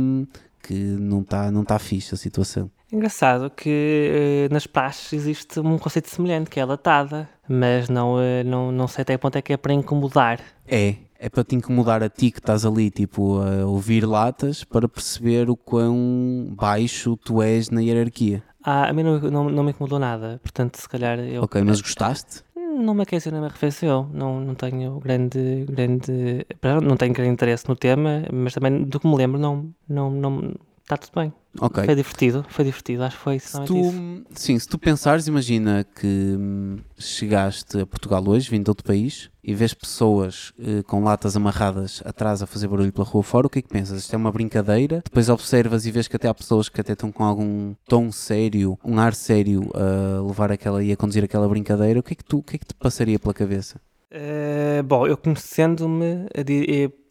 que 0.62 0.74
não 0.74 1.20
está 1.20 1.50
não 1.50 1.62
tá 1.62 1.78
fixe 1.78 2.14
a 2.14 2.16
situação. 2.18 2.70
Engraçado 2.92 3.48
que 3.48 4.48
uh, 4.50 4.52
nas 4.52 4.66
praxes 4.66 5.14
existe 5.14 5.58
um 5.58 5.78
conceito 5.78 6.10
semelhante, 6.10 6.50
que 6.50 6.60
é 6.60 6.62
a 6.62 6.66
latada, 6.66 7.26
mas 7.48 7.88
não, 7.88 8.16
uh, 8.16 8.44
não, 8.44 8.70
não 8.70 8.86
sei 8.86 9.00
até 9.00 9.14
que 9.14 9.18
ponto 9.18 9.36
é 9.36 9.40
que 9.40 9.54
é 9.54 9.56
para 9.56 9.72
incomodar. 9.72 10.40
É, 10.68 10.96
é 11.18 11.30
para 11.30 11.42
te 11.42 11.56
incomodar 11.56 12.02
a 12.02 12.10
ti 12.10 12.30
que 12.30 12.38
estás 12.38 12.66
ali, 12.66 12.90
tipo, 12.90 13.40
a 13.40 13.64
ouvir 13.64 14.04
latas, 14.04 14.62
para 14.62 14.86
perceber 14.86 15.48
o 15.48 15.56
quão 15.56 16.52
baixo 16.54 17.16
tu 17.16 17.40
és 17.40 17.70
na 17.70 17.80
hierarquia. 17.80 18.42
Ah, 18.62 18.90
a 18.90 18.92
mim 18.92 19.02
não, 19.02 19.18
não, 19.18 19.44
não 19.48 19.64
me 19.64 19.70
incomodou 19.70 19.98
nada, 19.98 20.38
portanto, 20.42 20.76
se 20.76 20.86
calhar 20.86 21.18
eu... 21.18 21.42
Ok, 21.42 21.62
mas 21.62 21.80
gostaste? 21.80 22.44
Não 22.54 22.92
me 22.94 23.02
aqueceu 23.02 23.32
nem 23.32 23.40
me 23.40 23.46
arrefeceu, 23.46 24.06
não, 24.12 24.40
não 24.40 24.54
tenho 24.54 24.98
grande, 25.00 25.64
grande, 25.68 26.46
não 26.82 26.96
tenho 26.96 27.12
grande 27.12 27.32
interesse 27.32 27.68
no 27.68 27.76
tema, 27.76 28.22
mas 28.32 28.54
também 28.54 28.84
do 28.84 29.00
que 29.00 29.06
me 29.06 29.16
lembro 29.16 29.38
não, 29.38 29.72
não, 29.88 30.10
não, 30.10 30.54
está 30.94 31.06
tudo 31.06 31.20
bem. 31.20 31.32
Ok. 31.60 31.84
Foi 31.84 31.94
divertido, 31.94 32.46
foi 32.48 32.64
divertido, 32.64 33.02
acho 33.02 33.16
que 33.16 33.22
foi 33.22 33.38
se 33.38 33.60
tu, 33.64 33.76
isso. 33.78 34.24
Sim, 34.34 34.58
se 34.58 34.66
tu 34.66 34.78
pensares, 34.78 35.26
imagina 35.26 35.84
que 35.84 36.06
hum, 36.06 36.78
chegaste 36.98 37.80
a 37.80 37.86
Portugal 37.86 38.26
hoje, 38.26 38.48
vindo 38.50 38.64
de 38.64 38.70
outro 38.70 38.84
país, 38.84 39.30
e 39.44 39.54
vês 39.54 39.74
pessoas 39.74 40.54
eh, 40.58 40.82
com 40.84 41.04
latas 41.04 41.36
amarradas 41.36 42.02
atrás 42.06 42.42
a 42.42 42.46
fazer 42.46 42.68
barulho 42.68 42.92
pela 42.92 43.06
rua 43.06 43.22
fora, 43.22 43.46
o 43.46 43.50
que 43.50 43.58
é 43.58 43.62
que 43.62 43.68
pensas? 43.68 43.98
Isto 43.98 44.14
é 44.14 44.16
uma 44.16 44.32
brincadeira? 44.32 45.02
Depois 45.04 45.28
observas 45.28 45.84
e 45.84 45.90
vês 45.90 46.08
que 46.08 46.16
até 46.16 46.28
há 46.28 46.34
pessoas 46.34 46.70
que 46.70 46.80
até 46.80 46.94
estão 46.94 47.12
com 47.12 47.24
algum 47.24 47.74
tom 47.86 48.10
sério, 48.10 48.78
um 48.82 48.98
ar 48.98 49.14
sério 49.14 49.68
a 49.74 50.22
levar 50.22 50.50
aquela 50.50 50.82
e 50.82 50.90
a 50.90 50.96
conduzir 50.96 51.24
aquela 51.24 51.48
brincadeira, 51.48 52.00
o 52.00 52.02
que 52.02 52.14
é 52.14 52.16
que, 52.16 52.24
tu, 52.24 52.38
o 52.38 52.42
que, 52.42 52.56
é 52.56 52.58
que 52.58 52.66
te 52.66 52.74
passaria 52.74 53.18
pela 53.18 53.34
cabeça? 53.34 53.78
Uh, 54.10 54.82
bom, 54.82 55.06
eu 55.06 55.16
conhecendo-me, 55.16 56.26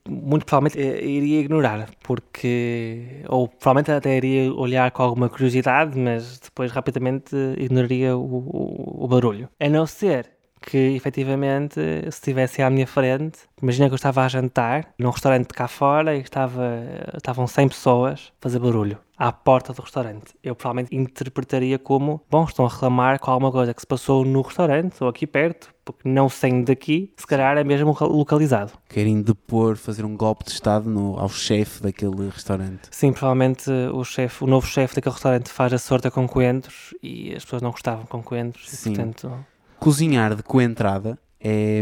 muito 0.07 0.45
provavelmente 0.45 0.79
eh, 0.79 1.05
iria 1.05 1.39
ignorar, 1.41 1.89
porque. 2.03 3.23
Ou 3.27 3.47
provavelmente 3.47 3.91
até 3.91 4.17
iria 4.17 4.53
olhar 4.53 4.91
com 4.91 5.03
alguma 5.03 5.29
curiosidade, 5.29 5.97
mas 5.97 6.39
depois 6.39 6.71
rapidamente 6.71 7.35
ignoraria 7.57 8.15
o, 8.15 8.21
o, 8.21 9.05
o 9.05 9.07
barulho. 9.07 9.49
A 9.59 9.69
não 9.69 9.85
ser 9.85 10.29
que 10.61 10.77
efetivamente 10.77 11.75
se 11.75 12.07
estivesse 12.07 12.61
à 12.61 12.69
minha 12.69 12.87
frente, 12.87 13.39
imagina 13.61 13.87
que 13.87 13.93
eu 13.93 13.95
estava 13.95 14.23
a 14.23 14.27
jantar 14.27 14.93
num 14.97 15.09
restaurante 15.09 15.47
cá 15.47 15.67
fora 15.67 16.15
e 16.15 16.21
estava, 16.21 16.83
estavam 17.15 17.47
100 17.47 17.69
pessoas 17.69 18.31
a 18.39 18.41
fazer 18.41 18.59
barulho 18.59 18.97
à 19.17 19.31
porta 19.31 19.71
do 19.71 19.81
restaurante. 19.83 20.33
Eu 20.43 20.55
provavelmente 20.55 20.95
interpretaria 20.95 21.77
como, 21.77 22.21
bom, 22.29 22.43
estão 22.43 22.65
a 22.65 22.69
reclamar 22.69 23.19
com 23.19 23.29
alguma 23.29 23.51
coisa 23.51 23.71
que 23.71 23.79
se 23.79 23.85
passou 23.85 24.25
no 24.25 24.41
restaurante 24.41 25.03
ou 25.03 25.07
aqui 25.09 25.27
perto, 25.27 25.71
porque 25.85 26.09
não 26.09 26.27
saindo 26.27 26.65
daqui, 26.65 27.13
se 27.15 27.27
calhar 27.27 27.55
é 27.55 27.63
mesmo 27.63 27.95
localizado. 28.01 28.71
Querem 28.89 29.21
depor, 29.21 29.75
fazer 29.77 30.05
um 30.05 30.17
golpe 30.17 30.45
de 30.45 30.51
Estado 30.51 30.89
no, 30.89 31.19
ao 31.19 31.29
chefe 31.29 31.83
daquele 31.83 32.29
restaurante. 32.29 32.87
Sim, 32.89 33.13
provavelmente 33.13 33.69
o 33.93 34.03
chefe, 34.03 34.43
o 34.43 34.47
novo 34.47 34.65
chefe 34.65 34.95
daquele 34.95 35.13
restaurante 35.13 35.49
faz 35.49 35.71
a 35.71 35.77
sorte 35.77 36.09
com 36.09 36.27
coentros 36.27 36.95
e 37.03 37.35
as 37.35 37.43
pessoas 37.43 37.61
não 37.61 37.69
gostavam 37.69 38.05
com 38.07 38.23
coentros. 38.23 38.69
Sim. 38.69 38.91
E, 38.91 38.95
portanto... 38.95 39.50
Cozinhar 39.81 40.35
de 40.35 40.43
coentrada 40.43 41.17
é, 41.39 41.81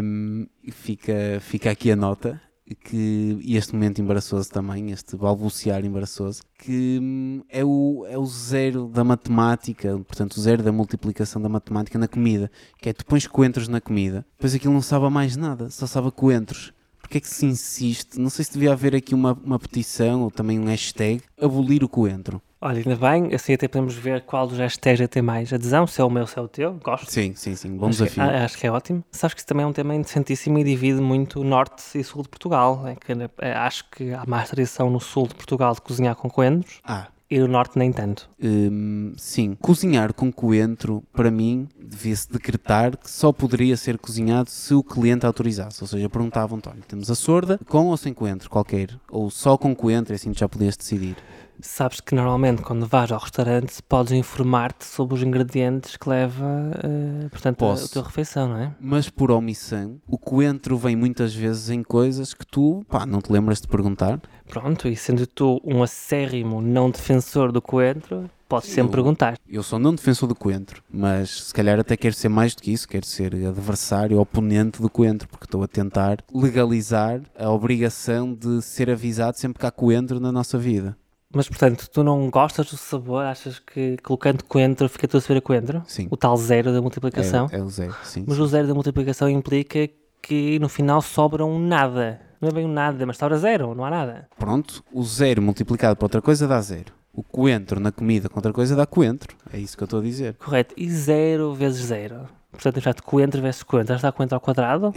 fica, 0.71 1.13
fica 1.41 1.69
aqui 1.69 1.91
a 1.91 1.97
nota 1.97 2.41
que 2.85 3.37
e 3.41 3.57
este 3.57 3.73
momento 3.73 3.99
embaraçoso 3.99 4.49
também, 4.49 4.89
este 4.89 5.17
balbuciar 5.17 5.83
embaraçoso, 5.83 6.41
que 6.57 6.97
hum, 7.01 7.43
é 7.49 7.65
o, 7.65 8.05
é 8.07 8.17
o 8.17 8.25
zero 8.25 8.87
da 8.87 9.03
matemática, 9.03 9.99
portanto, 10.07 10.37
o 10.37 10.41
zero 10.41 10.63
da 10.63 10.71
multiplicação 10.71 11.41
da 11.41 11.49
matemática 11.49 11.99
na 11.99 12.07
comida, 12.07 12.49
que 12.81 12.87
é 12.87 12.93
tu 12.93 13.05
pões 13.05 13.27
coentros 13.27 13.67
na 13.67 13.81
comida, 13.81 14.25
depois 14.37 14.55
aquilo 14.55 14.73
não 14.73 14.81
sabe 14.81 15.09
mais 15.09 15.35
nada, 15.35 15.69
só 15.69 15.85
sabe 15.85 16.09
coentros. 16.09 16.71
Porquê 17.01 17.17
é 17.17 17.21
que 17.21 17.27
se 17.27 17.45
insiste? 17.45 18.17
Não 18.17 18.29
sei 18.29 18.45
se 18.45 18.53
devia 18.53 18.71
haver 18.71 18.95
aqui 18.95 19.13
uma, 19.13 19.33
uma 19.33 19.59
petição 19.59 20.21
ou 20.21 20.31
também 20.31 20.57
um 20.57 20.67
hashtag, 20.67 21.21
abolir 21.37 21.83
o 21.83 21.89
coentro. 21.89 22.41
Olha, 22.61 22.79
ainda 22.79 22.95
bem, 22.97 23.33
assim 23.33 23.53
até 23.53 23.69
podemos 23.69 23.95
ver 23.95 24.21
qual 24.23 24.45
dos 24.45 24.57
hashtags 24.57 25.07
tem 25.07 25.21
mais 25.21 25.53
adesão, 25.53 25.87
se 25.87 26.01
é 26.01 26.03
o 26.03 26.09
meu, 26.09 26.27
se 26.27 26.37
é 26.37 26.41
o 26.41 26.47
teu, 26.47 26.73
gosto. 26.83 27.09
Sim, 27.09 27.33
sim, 27.33 27.55
sim, 27.55 27.77
bom 27.77 27.87
acho 27.87 28.03
desafio. 28.03 28.23
Que, 28.23 28.29
acho 28.29 28.57
que 28.57 28.67
é 28.67 28.71
ótimo. 28.71 29.03
Sabes 29.11 29.33
que 29.33 29.39
isso 29.39 29.47
também 29.47 29.63
é 29.63 29.67
um 29.67 29.71
tema 29.71 29.95
interessantíssimo 29.95 30.59
e 30.59 30.63
divide 30.65 30.99
muito 30.99 31.41
norte 31.41 31.97
e 31.97 32.03
sul 32.03 32.21
de 32.21 32.27
Portugal. 32.27 32.85
É 32.85 32.95
que, 32.95 33.13
é, 33.37 33.53
acho 33.53 33.89
que 33.89 34.13
há 34.13 34.25
mais 34.27 34.49
tradição 34.49 34.89
no 34.89 34.99
sul 34.99 35.27
de 35.27 35.35
Portugal 35.35 35.73
de 35.73 35.79
cozinhar 35.79 36.15
com 36.15 36.29
coentros. 36.29 36.81
Ah. 36.83 37.07
E 37.31 37.39
no 37.39 37.47
norte 37.47 37.77
nem 37.77 37.93
tanto. 37.93 38.27
Hum, 38.43 39.13
sim, 39.15 39.55
cozinhar 39.61 40.13
com 40.13 40.31
coentro, 40.31 41.03
para 41.13 41.29
mim, 41.29 41.69
devia-se 41.79 42.29
decretar 42.29 42.97
que 42.97 43.09
só 43.09 43.31
poderia 43.31 43.77
ser 43.77 43.99
cozinhado 43.99 44.49
se 44.49 44.73
o 44.73 44.83
cliente 44.83 45.27
autorizasse. 45.27 45.81
Ou 45.81 45.87
seja, 45.87 46.09
perguntavam, 46.09 46.57
António, 46.57 46.83
temos 46.87 47.09
a 47.09 47.15
sorda 47.15 47.59
com 47.67 47.85
ou 47.85 47.95
sem 47.95 48.13
coentro, 48.13 48.49
qualquer. 48.49 48.89
Ou 49.09 49.29
só 49.29 49.57
com 49.57 49.75
coentro, 49.75 50.13
e 50.13 50.15
assim 50.15 50.33
já 50.33 50.49
podias 50.49 50.75
decidir. 50.75 51.15
Sabes 51.61 51.99
que 51.99 52.15
normalmente 52.15 52.61
quando 52.61 52.85
vais 52.85 53.11
ao 53.11 53.19
restaurante 53.19 53.81
podes 53.83 54.13
informar-te 54.13 54.85
sobre 54.85 55.15
os 55.15 55.23
ingredientes 55.23 55.97
que 55.97 56.07
leva, 56.09 56.45
uh, 56.45 57.29
portanto, 57.29 57.57
Posso. 57.57 57.85
a, 57.85 57.87
tua 57.89 58.03
refeição, 58.03 58.47
não 58.47 58.57
é? 58.57 58.75
Mas 58.79 59.09
por 59.09 59.29
omissão, 59.29 59.99
o 60.07 60.17
coentro 60.17 60.77
vem 60.77 60.95
muitas 60.95 61.33
vezes 61.33 61.69
em 61.69 61.83
coisas 61.83 62.33
que 62.33 62.45
tu, 62.45 62.85
pá, 62.87 63.05
não 63.05 63.19
te 63.21 63.31
lembras 63.31 63.59
de 63.59 63.67
perguntar. 63.67 64.21
Pronto, 64.47 64.87
e 64.87 64.95
sendo 64.95 65.27
tu 65.27 65.61
um 65.63 65.83
acérrimo 65.83 66.61
não 66.61 66.89
defensor 66.89 67.51
do 67.51 67.61
coentro, 67.61 68.29
podes 68.47 68.69
sempre 68.69 68.91
eu, 68.91 68.91
perguntar. 68.91 69.37
Eu 69.47 69.61
sou 69.61 69.77
não 69.77 69.93
defensor 69.93 70.27
do 70.27 70.35
coentro, 70.35 70.81
mas 70.89 71.43
se 71.45 71.53
calhar 71.53 71.79
até 71.79 71.95
quero 71.95 72.15
ser 72.15 72.29
mais 72.29 72.55
do 72.55 72.61
que 72.61 72.71
isso, 72.71 72.87
quero 72.87 73.05
ser 73.05 73.35
adversário, 73.35 74.19
oponente 74.19 74.81
do 74.81 74.89
coentro, 74.89 75.27
porque 75.27 75.45
estou 75.45 75.61
a 75.61 75.67
tentar 75.67 76.23
legalizar 76.33 77.21
a 77.37 77.49
obrigação 77.51 78.33
de 78.33 78.61
ser 78.61 78.89
avisado 78.89 79.37
sempre 79.37 79.59
que 79.59 79.65
há 79.65 79.71
coentro 79.71 80.19
na 80.19 80.31
nossa 80.31 80.57
vida. 80.57 80.97
Mas, 81.33 81.47
portanto, 81.47 81.87
tu 81.91 82.03
não 82.03 82.29
gostas 82.29 82.71
do 82.71 82.77
sabor? 82.77 83.23
Achas 83.23 83.59
que 83.59 83.97
colocando 83.97 84.43
coentro 84.43 84.89
fica 84.89 85.07
tudo 85.07 85.19
a 85.19 85.21
saber 85.21 85.37
a 85.37 85.41
coentro? 85.41 85.83
Sim. 85.85 86.07
O 86.09 86.17
tal 86.17 86.35
zero 86.35 86.73
da 86.73 86.81
multiplicação? 86.81 87.47
É, 87.51 87.57
é 87.57 87.63
o 87.63 87.69
zero, 87.69 87.95
sim. 88.03 88.25
Mas 88.27 88.37
sim. 88.37 88.41
o 88.41 88.47
zero 88.47 88.67
da 88.67 88.73
multiplicação 88.73 89.29
implica 89.29 89.87
que 90.21 90.57
no 90.59 90.67
final 90.67 91.01
sobra 91.01 91.45
um 91.45 91.59
nada. 91.59 92.19
Não 92.41 92.49
é 92.49 92.51
bem 92.51 92.65
um 92.65 92.71
nada, 92.71 93.05
mas 93.05 93.17
sobra 93.17 93.37
zero, 93.37 93.75
não 93.75 93.85
há 93.85 93.91
nada. 93.91 94.27
Pronto, 94.39 94.83
o 94.91 95.03
zero 95.03 95.41
multiplicado 95.41 95.95
por 95.95 96.05
outra 96.05 96.21
coisa 96.21 96.47
dá 96.47 96.59
zero. 96.61 96.93
O 97.13 97.21
coentro 97.21 97.79
na 97.79 97.91
comida 97.91 98.27
com 98.27 98.37
outra 98.37 98.53
coisa 98.53 98.75
dá 98.75 98.85
coentro. 98.85 99.35
É 99.51 99.59
isso 99.59 99.77
que 99.77 99.83
eu 99.83 99.85
estou 99.85 99.99
a 99.99 100.03
dizer. 100.03 100.35
Correto. 100.35 100.73
E 100.77 100.89
zero 100.89 101.53
vezes 101.53 101.85
zero? 101.85 102.27
Portanto, 102.51 102.79
já 102.79 102.91
de 102.91 103.01
coentro 103.01 103.41
vezes 103.41 103.63
coentro. 103.63 103.95
Já 103.95 104.01
dá 104.01 104.11
coentro 104.11 104.35
ao 104.35 104.41
quadrado? 104.41 104.93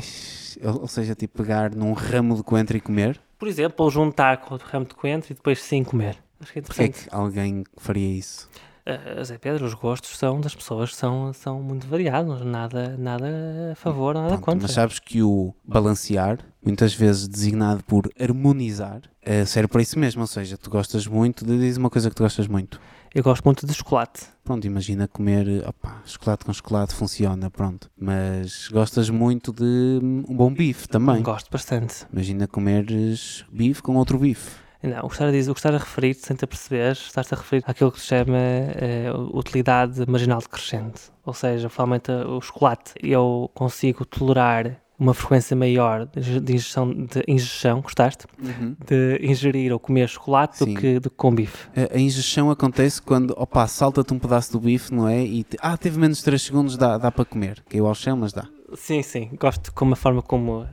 Ou 0.62 0.88
seja, 0.88 1.14
tipo 1.14 1.38
pegar 1.38 1.74
num 1.74 1.92
ramo 1.92 2.36
de 2.36 2.42
coentro 2.42 2.76
e 2.76 2.80
comer? 2.80 3.20
Por 3.38 3.48
exemplo, 3.48 3.84
ou 3.84 3.90
juntar 3.90 4.38
com 4.38 4.54
outro 4.54 4.68
ramo 4.68 4.86
de 4.86 4.94
coentro 4.94 5.32
e 5.32 5.34
depois 5.34 5.60
sim 5.60 5.84
comer. 5.84 6.16
Acho 6.40 6.52
que 6.52 6.58
é 6.58 6.62
Porquê 6.62 6.82
é 6.82 6.88
que 6.88 7.00
alguém 7.10 7.64
faria 7.76 8.18
isso? 8.18 8.48
Uh, 8.84 9.22
Zé 9.22 9.38
Pedro, 9.38 9.64
os 9.64 9.74
gostos 9.74 10.18
são 10.18 10.40
das 10.40 10.56
pessoas 10.56 10.92
são, 10.96 11.32
são 11.32 11.62
muito 11.62 11.86
variados, 11.86 12.44
nada, 12.44 12.96
nada 12.98 13.70
a 13.70 13.74
favor, 13.76 14.12
nada 14.12 14.30
Pronto, 14.30 14.44
contra. 14.44 14.62
Mas 14.62 14.72
sabes 14.72 14.98
que 14.98 15.22
o 15.22 15.54
balancear, 15.64 16.40
muitas 16.64 16.92
vezes 16.92 17.28
designado 17.28 17.84
por 17.84 18.10
harmonizar, 18.20 19.02
uh, 19.24 19.46
serve 19.46 19.68
para 19.68 19.82
isso 19.82 19.96
mesmo, 20.00 20.22
ou 20.22 20.26
seja, 20.26 20.58
tu 20.58 20.68
gostas 20.68 21.06
muito, 21.06 21.44
diz 21.44 21.76
uma 21.76 21.88
coisa 21.88 22.10
que 22.10 22.16
tu 22.16 22.24
gostas 22.24 22.48
muito. 22.48 22.80
Eu 23.14 23.22
gosto 23.22 23.44
muito 23.44 23.66
de 23.66 23.74
chocolate. 23.74 24.22
Pronto, 24.42 24.66
imagina 24.66 25.06
comer, 25.06 25.46
opa, 25.68 26.00
chocolate 26.06 26.46
com 26.46 26.52
chocolate 26.52 26.94
funciona, 26.94 27.50
pronto. 27.50 27.90
Mas 27.94 28.68
gostas 28.68 29.10
muito 29.10 29.52
de 29.52 30.00
um 30.02 30.34
bom 30.34 30.52
bife 30.52 30.88
também. 30.88 31.22
Gosto 31.22 31.50
bastante. 31.50 32.06
Imagina 32.10 32.46
comeres 32.46 33.44
bife 33.52 33.82
com 33.82 33.96
outro 33.96 34.18
bife. 34.18 34.62
Não, 34.82 35.04
o 35.04 35.08
que 35.08 35.14
estás 35.14 35.74
a, 35.74 35.76
a 35.76 35.78
referir, 35.78 36.14
sem 36.14 36.34
te 36.34 36.46
perceber, 36.46 36.92
estás 36.92 37.32
a 37.32 37.36
referir 37.36 37.62
àquilo 37.66 37.92
que 37.92 38.00
se 38.00 38.06
chama 38.06 38.38
uh, 38.38 39.38
utilidade 39.38 40.04
marginal 40.10 40.40
decrescente. 40.40 41.02
Ou 41.24 41.34
seja, 41.34 41.68
provavelmente 41.68 42.10
o 42.10 42.40
chocolate 42.40 42.94
eu 43.00 43.48
consigo 43.54 44.04
tolerar 44.04 44.81
uma 45.02 45.14
frequência 45.14 45.56
maior 45.56 46.06
de 46.06 46.52
ingestão, 46.52 46.92
de 46.92 47.24
ingestão 47.26 47.80
gostaste? 47.80 48.26
Uhum. 48.40 48.76
De 48.86 49.18
ingerir 49.22 49.72
ou 49.72 49.78
comer 49.78 50.08
chocolate 50.08 50.60
do 50.60 50.74
que, 50.74 51.00
do 51.00 51.10
que 51.10 51.16
com 51.16 51.34
bife. 51.34 51.68
A, 51.76 51.96
a 51.96 51.98
ingestão 51.98 52.50
acontece 52.50 53.02
quando, 53.02 53.34
opa, 53.36 53.66
salta-te 53.66 54.14
um 54.14 54.18
pedaço 54.18 54.52
do 54.52 54.60
bife, 54.60 54.94
não 54.94 55.08
é? 55.08 55.22
E, 55.22 55.42
te, 55.42 55.58
ah, 55.60 55.76
teve 55.76 55.98
menos 55.98 56.18
de 56.18 56.24
3 56.24 56.40
segundos, 56.40 56.76
dá, 56.76 56.96
dá 56.98 57.10
para 57.10 57.24
comer. 57.24 57.62
Caiu 57.68 57.86
ao 57.86 57.94
chão, 57.94 58.16
mas 58.16 58.32
dá. 58.32 58.46
Sim, 58.74 59.02
sim. 59.02 59.30
Gosto 59.38 59.72
como 59.72 59.92
a 59.92 59.96
forma 59.96 60.22
como 60.22 60.62
uh, 60.62 60.66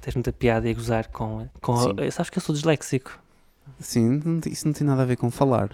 tens 0.00 0.14
muita 0.14 0.32
piada 0.32 0.68
e 0.68 0.74
gozar 0.74 1.08
com... 1.08 1.46
com 1.60 1.74
a, 1.74 2.10
sabes 2.10 2.30
que 2.30 2.38
eu 2.38 2.42
sou 2.42 2.54
disléxico. 2.54 3.18
Sim, 3.78 4.40
isso 4.46 4.66
não 4.66 4.72
tem 4.72 4.86
nada 4.86 5.02
a 5.02 5.04
ver 5.04 5.16
com 5.16 5.30
falar. 5.30 5.70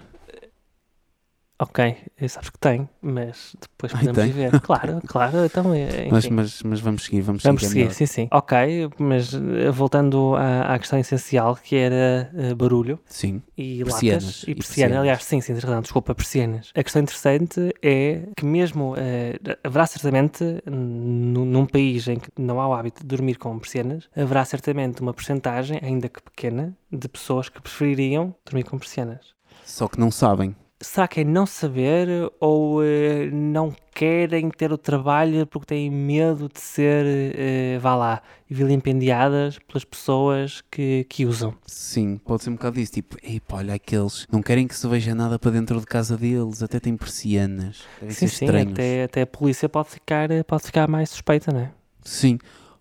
Ok, 1.59 1.95
eh, 2.17 2.27
sabes 2.27 2.49
que 2.49 2.57
tem, 2.59 2.89
mas 3.01 3.55
depois 3.61 3.93
Ai, 3.93 3.99
podemos 3.99 4.25
ir 4.25 4.31
ver. 4.33 4.59
Claro, 4.61 4.99
claro, 5.07 5.45
então, 5.45 5.63
Mas, 6.11 6.25
enfim. 6.25 6.33
mas, 6.35 6.63
mas 6.63 6.79
vamos 6.81 7.03
seguir, 7.03 7.21
vamos, 7.21 7.43
Vamos 7.43 7.61
seguir. 7.61 7.69
seguir, 7.71 7.81
é 7.81 7.83
melhor. 7.85 7.95
sim, 7.95 8.05
sim. 8.05 8.27
Ok, 8.31 8.57
mas 8.97 9.33
eh, 9.33 9.69
voltando 9.69 10.35
à, 10.35 10.73
à 10.73 10.79
questão 10.79 10.99
essencial, 10.99 11.55
que 11.55 11.75
era 11.75 12.29
eh, 12.35 12.53
barulho 12.55 12.99
Sim, 13.05 13.41
e 13.55 13.81
Persianas, 13.83 14.23
latas 14.23 14.43
e 14.47 14.51
e 14.51 14.55
persianas. 14.55 14.97
Aliás, 14.97 15.23
sim, 15.23 15.39
sim, 15.41 15.53
razão, 15.53 15.81
desculpa, 15.81 16.13
persianas. 16.15 16.71
A 16.75 16.83
questão 16.83 17.01
interessante 17.01 17.73
é 17.81 18.23
que 18.35 18.45
mesmo 18.45 18.95
eh, 18.97 19.37
haverá 19.63 19.85
certamente, 19.85 20.43
num 20.65 21.65
país 21.65 22.07
em 22.07 22.17
que 22.19 22.29
não 22.37 22.59
há 22.59 22.67
o 22.67 22.73
hábito 22.73 23.01
de 23.01 23.07
dormir 23.07 23.35
com 23.35 23.57
persianas, 23.59 24.09
haverá 24.15 24.43
certamente 24.43 25.01
uma 25.01 25.13
porcentagem, 25.13 25.79
ainda 25.83 26.09
que 26.09 26.21
pequena, 26.21 26.75
de 26.91 27.07
pessoas 27.07 27.47
que 27.47 27.61
prefeririam 27.61 28.35
dormir 28.43 28.63
com 28.63 28.77
persianas. 28.77 29.33
só 29.63 29.87
que 29.87 29.99
não 29.99 30.11
sabem. 30.11 30.55
Será 30.83 31.07
que 31.07 31.21
é 31.21 31.23
não 31.23 31.45
saber 31.45 32.07
ou 32.41 32.83
eh, 32.83 33.29
não 33.31 33.73
querem 33.95 34.49
ter 34.49 34.73
o 34.73 34.77
trabalho 34.77 35.47
porque 35.47 35.67
têm 35.67 35.89
medo 35.89 36.49
de 36.53 36.59
ser, 36.59 37.05
eh, 37.05 37.79
vá 37.79 37.95
lá, 37.95 38.21
vilipendiadas 38.49 39.57
pelas 39.59 39.85
pessoas 39.85 40.61
que, 40.69 41.05
que 41.09 41.25
usam? 41.25 41.53
Sim, 41.65 42.17
pode 42.17 42.43
ser 42.43 42.49
um 42.49 42.55
bocado 42.55 42.75
disso. 42.75 42.91
Tipo, 42.91 43.15
ei 43.23 43.39
pá, 43.39 43.57
olha 43.57 43.75
aqueles, 43.75 44.27
não 44.29 44.41
querem 44.41 44.67
que 44.67 44.75
se 44.75 44.85
veja 44.87 45.15
nada 45.15 45.39
para 45.39 45.51
dentro 45.51 45.79
de 45.79 45.85
casa 45.85 46.17
deles, 46.17 46.61
até 46.61 46.81
têm 46.81 46.97
persianas. 46.97 47.83
Sim, 48.01 48.09
sim, 48.09 48.25
estranhos. 48.25 48.73
até, 48.73 49.03
até 49.03 49.21
a 49.21 49.27
polícia 49.27 49.69
pode 49.69 49.89
ficar, 49.89 50.27
pode 50.43 50.63
ficar 50.63 50.89
mais 50.89 51.09
suspeita, 51.09 51.53
não 51.53 51.61
é? 51.61 51.71
Sim, 52.03 52.37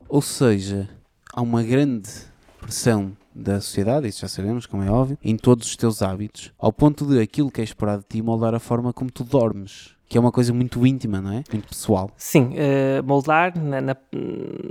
ou 0.09 0.21
seja, 0.21 0.89
há 1.33 1.41
uma 1.41 1.63
grande 1.63 2.11
pressão 2.61 3.17
da 3.35 3.61
sociedade, 3.61 4.09
isso 4.09 4.21
já 4.21 4.29
sabemos, 4.29 4.67
como 4.67 4.83
é 4.83 4.91
óbvio, 4.91 5.19
em 5.23 5.37
todos 5.37 5.67
os 5.69 5.77
teus 5.77 6.03
hábitos, 6.03 6.53
ao 6.59 6.73
ponto 6.73 7.07
de 7.07 7.21
aquilo 7.21 7.51
que 7.51 7.61
é 7.61 7.65
esperado 7.65 8.03
de 8.03 8.09
ti 8.09 8.23
moldar 8.23 8.55
a 8.55 8.59
forma 8.61 8.93
como 8.93 9.11
tu 9.11 9.25
dormes, 9.25 9.91
que 10.09 10.19
é 10.19 10.21
uma 10.21 10.31
coisa 10.33 10.53
muito 10.53 10.87
íntima, 10.87 11.21
não 11.23 11.33
é? 11.33 11.43
Muito 11.51 11.69
pessoal. 11.69 12.11
Sim, 12.17 12.53
eh, 12.57 13.01
moldar 13.03 13.57
na- 13.59 13.81
na- 13.81 13.97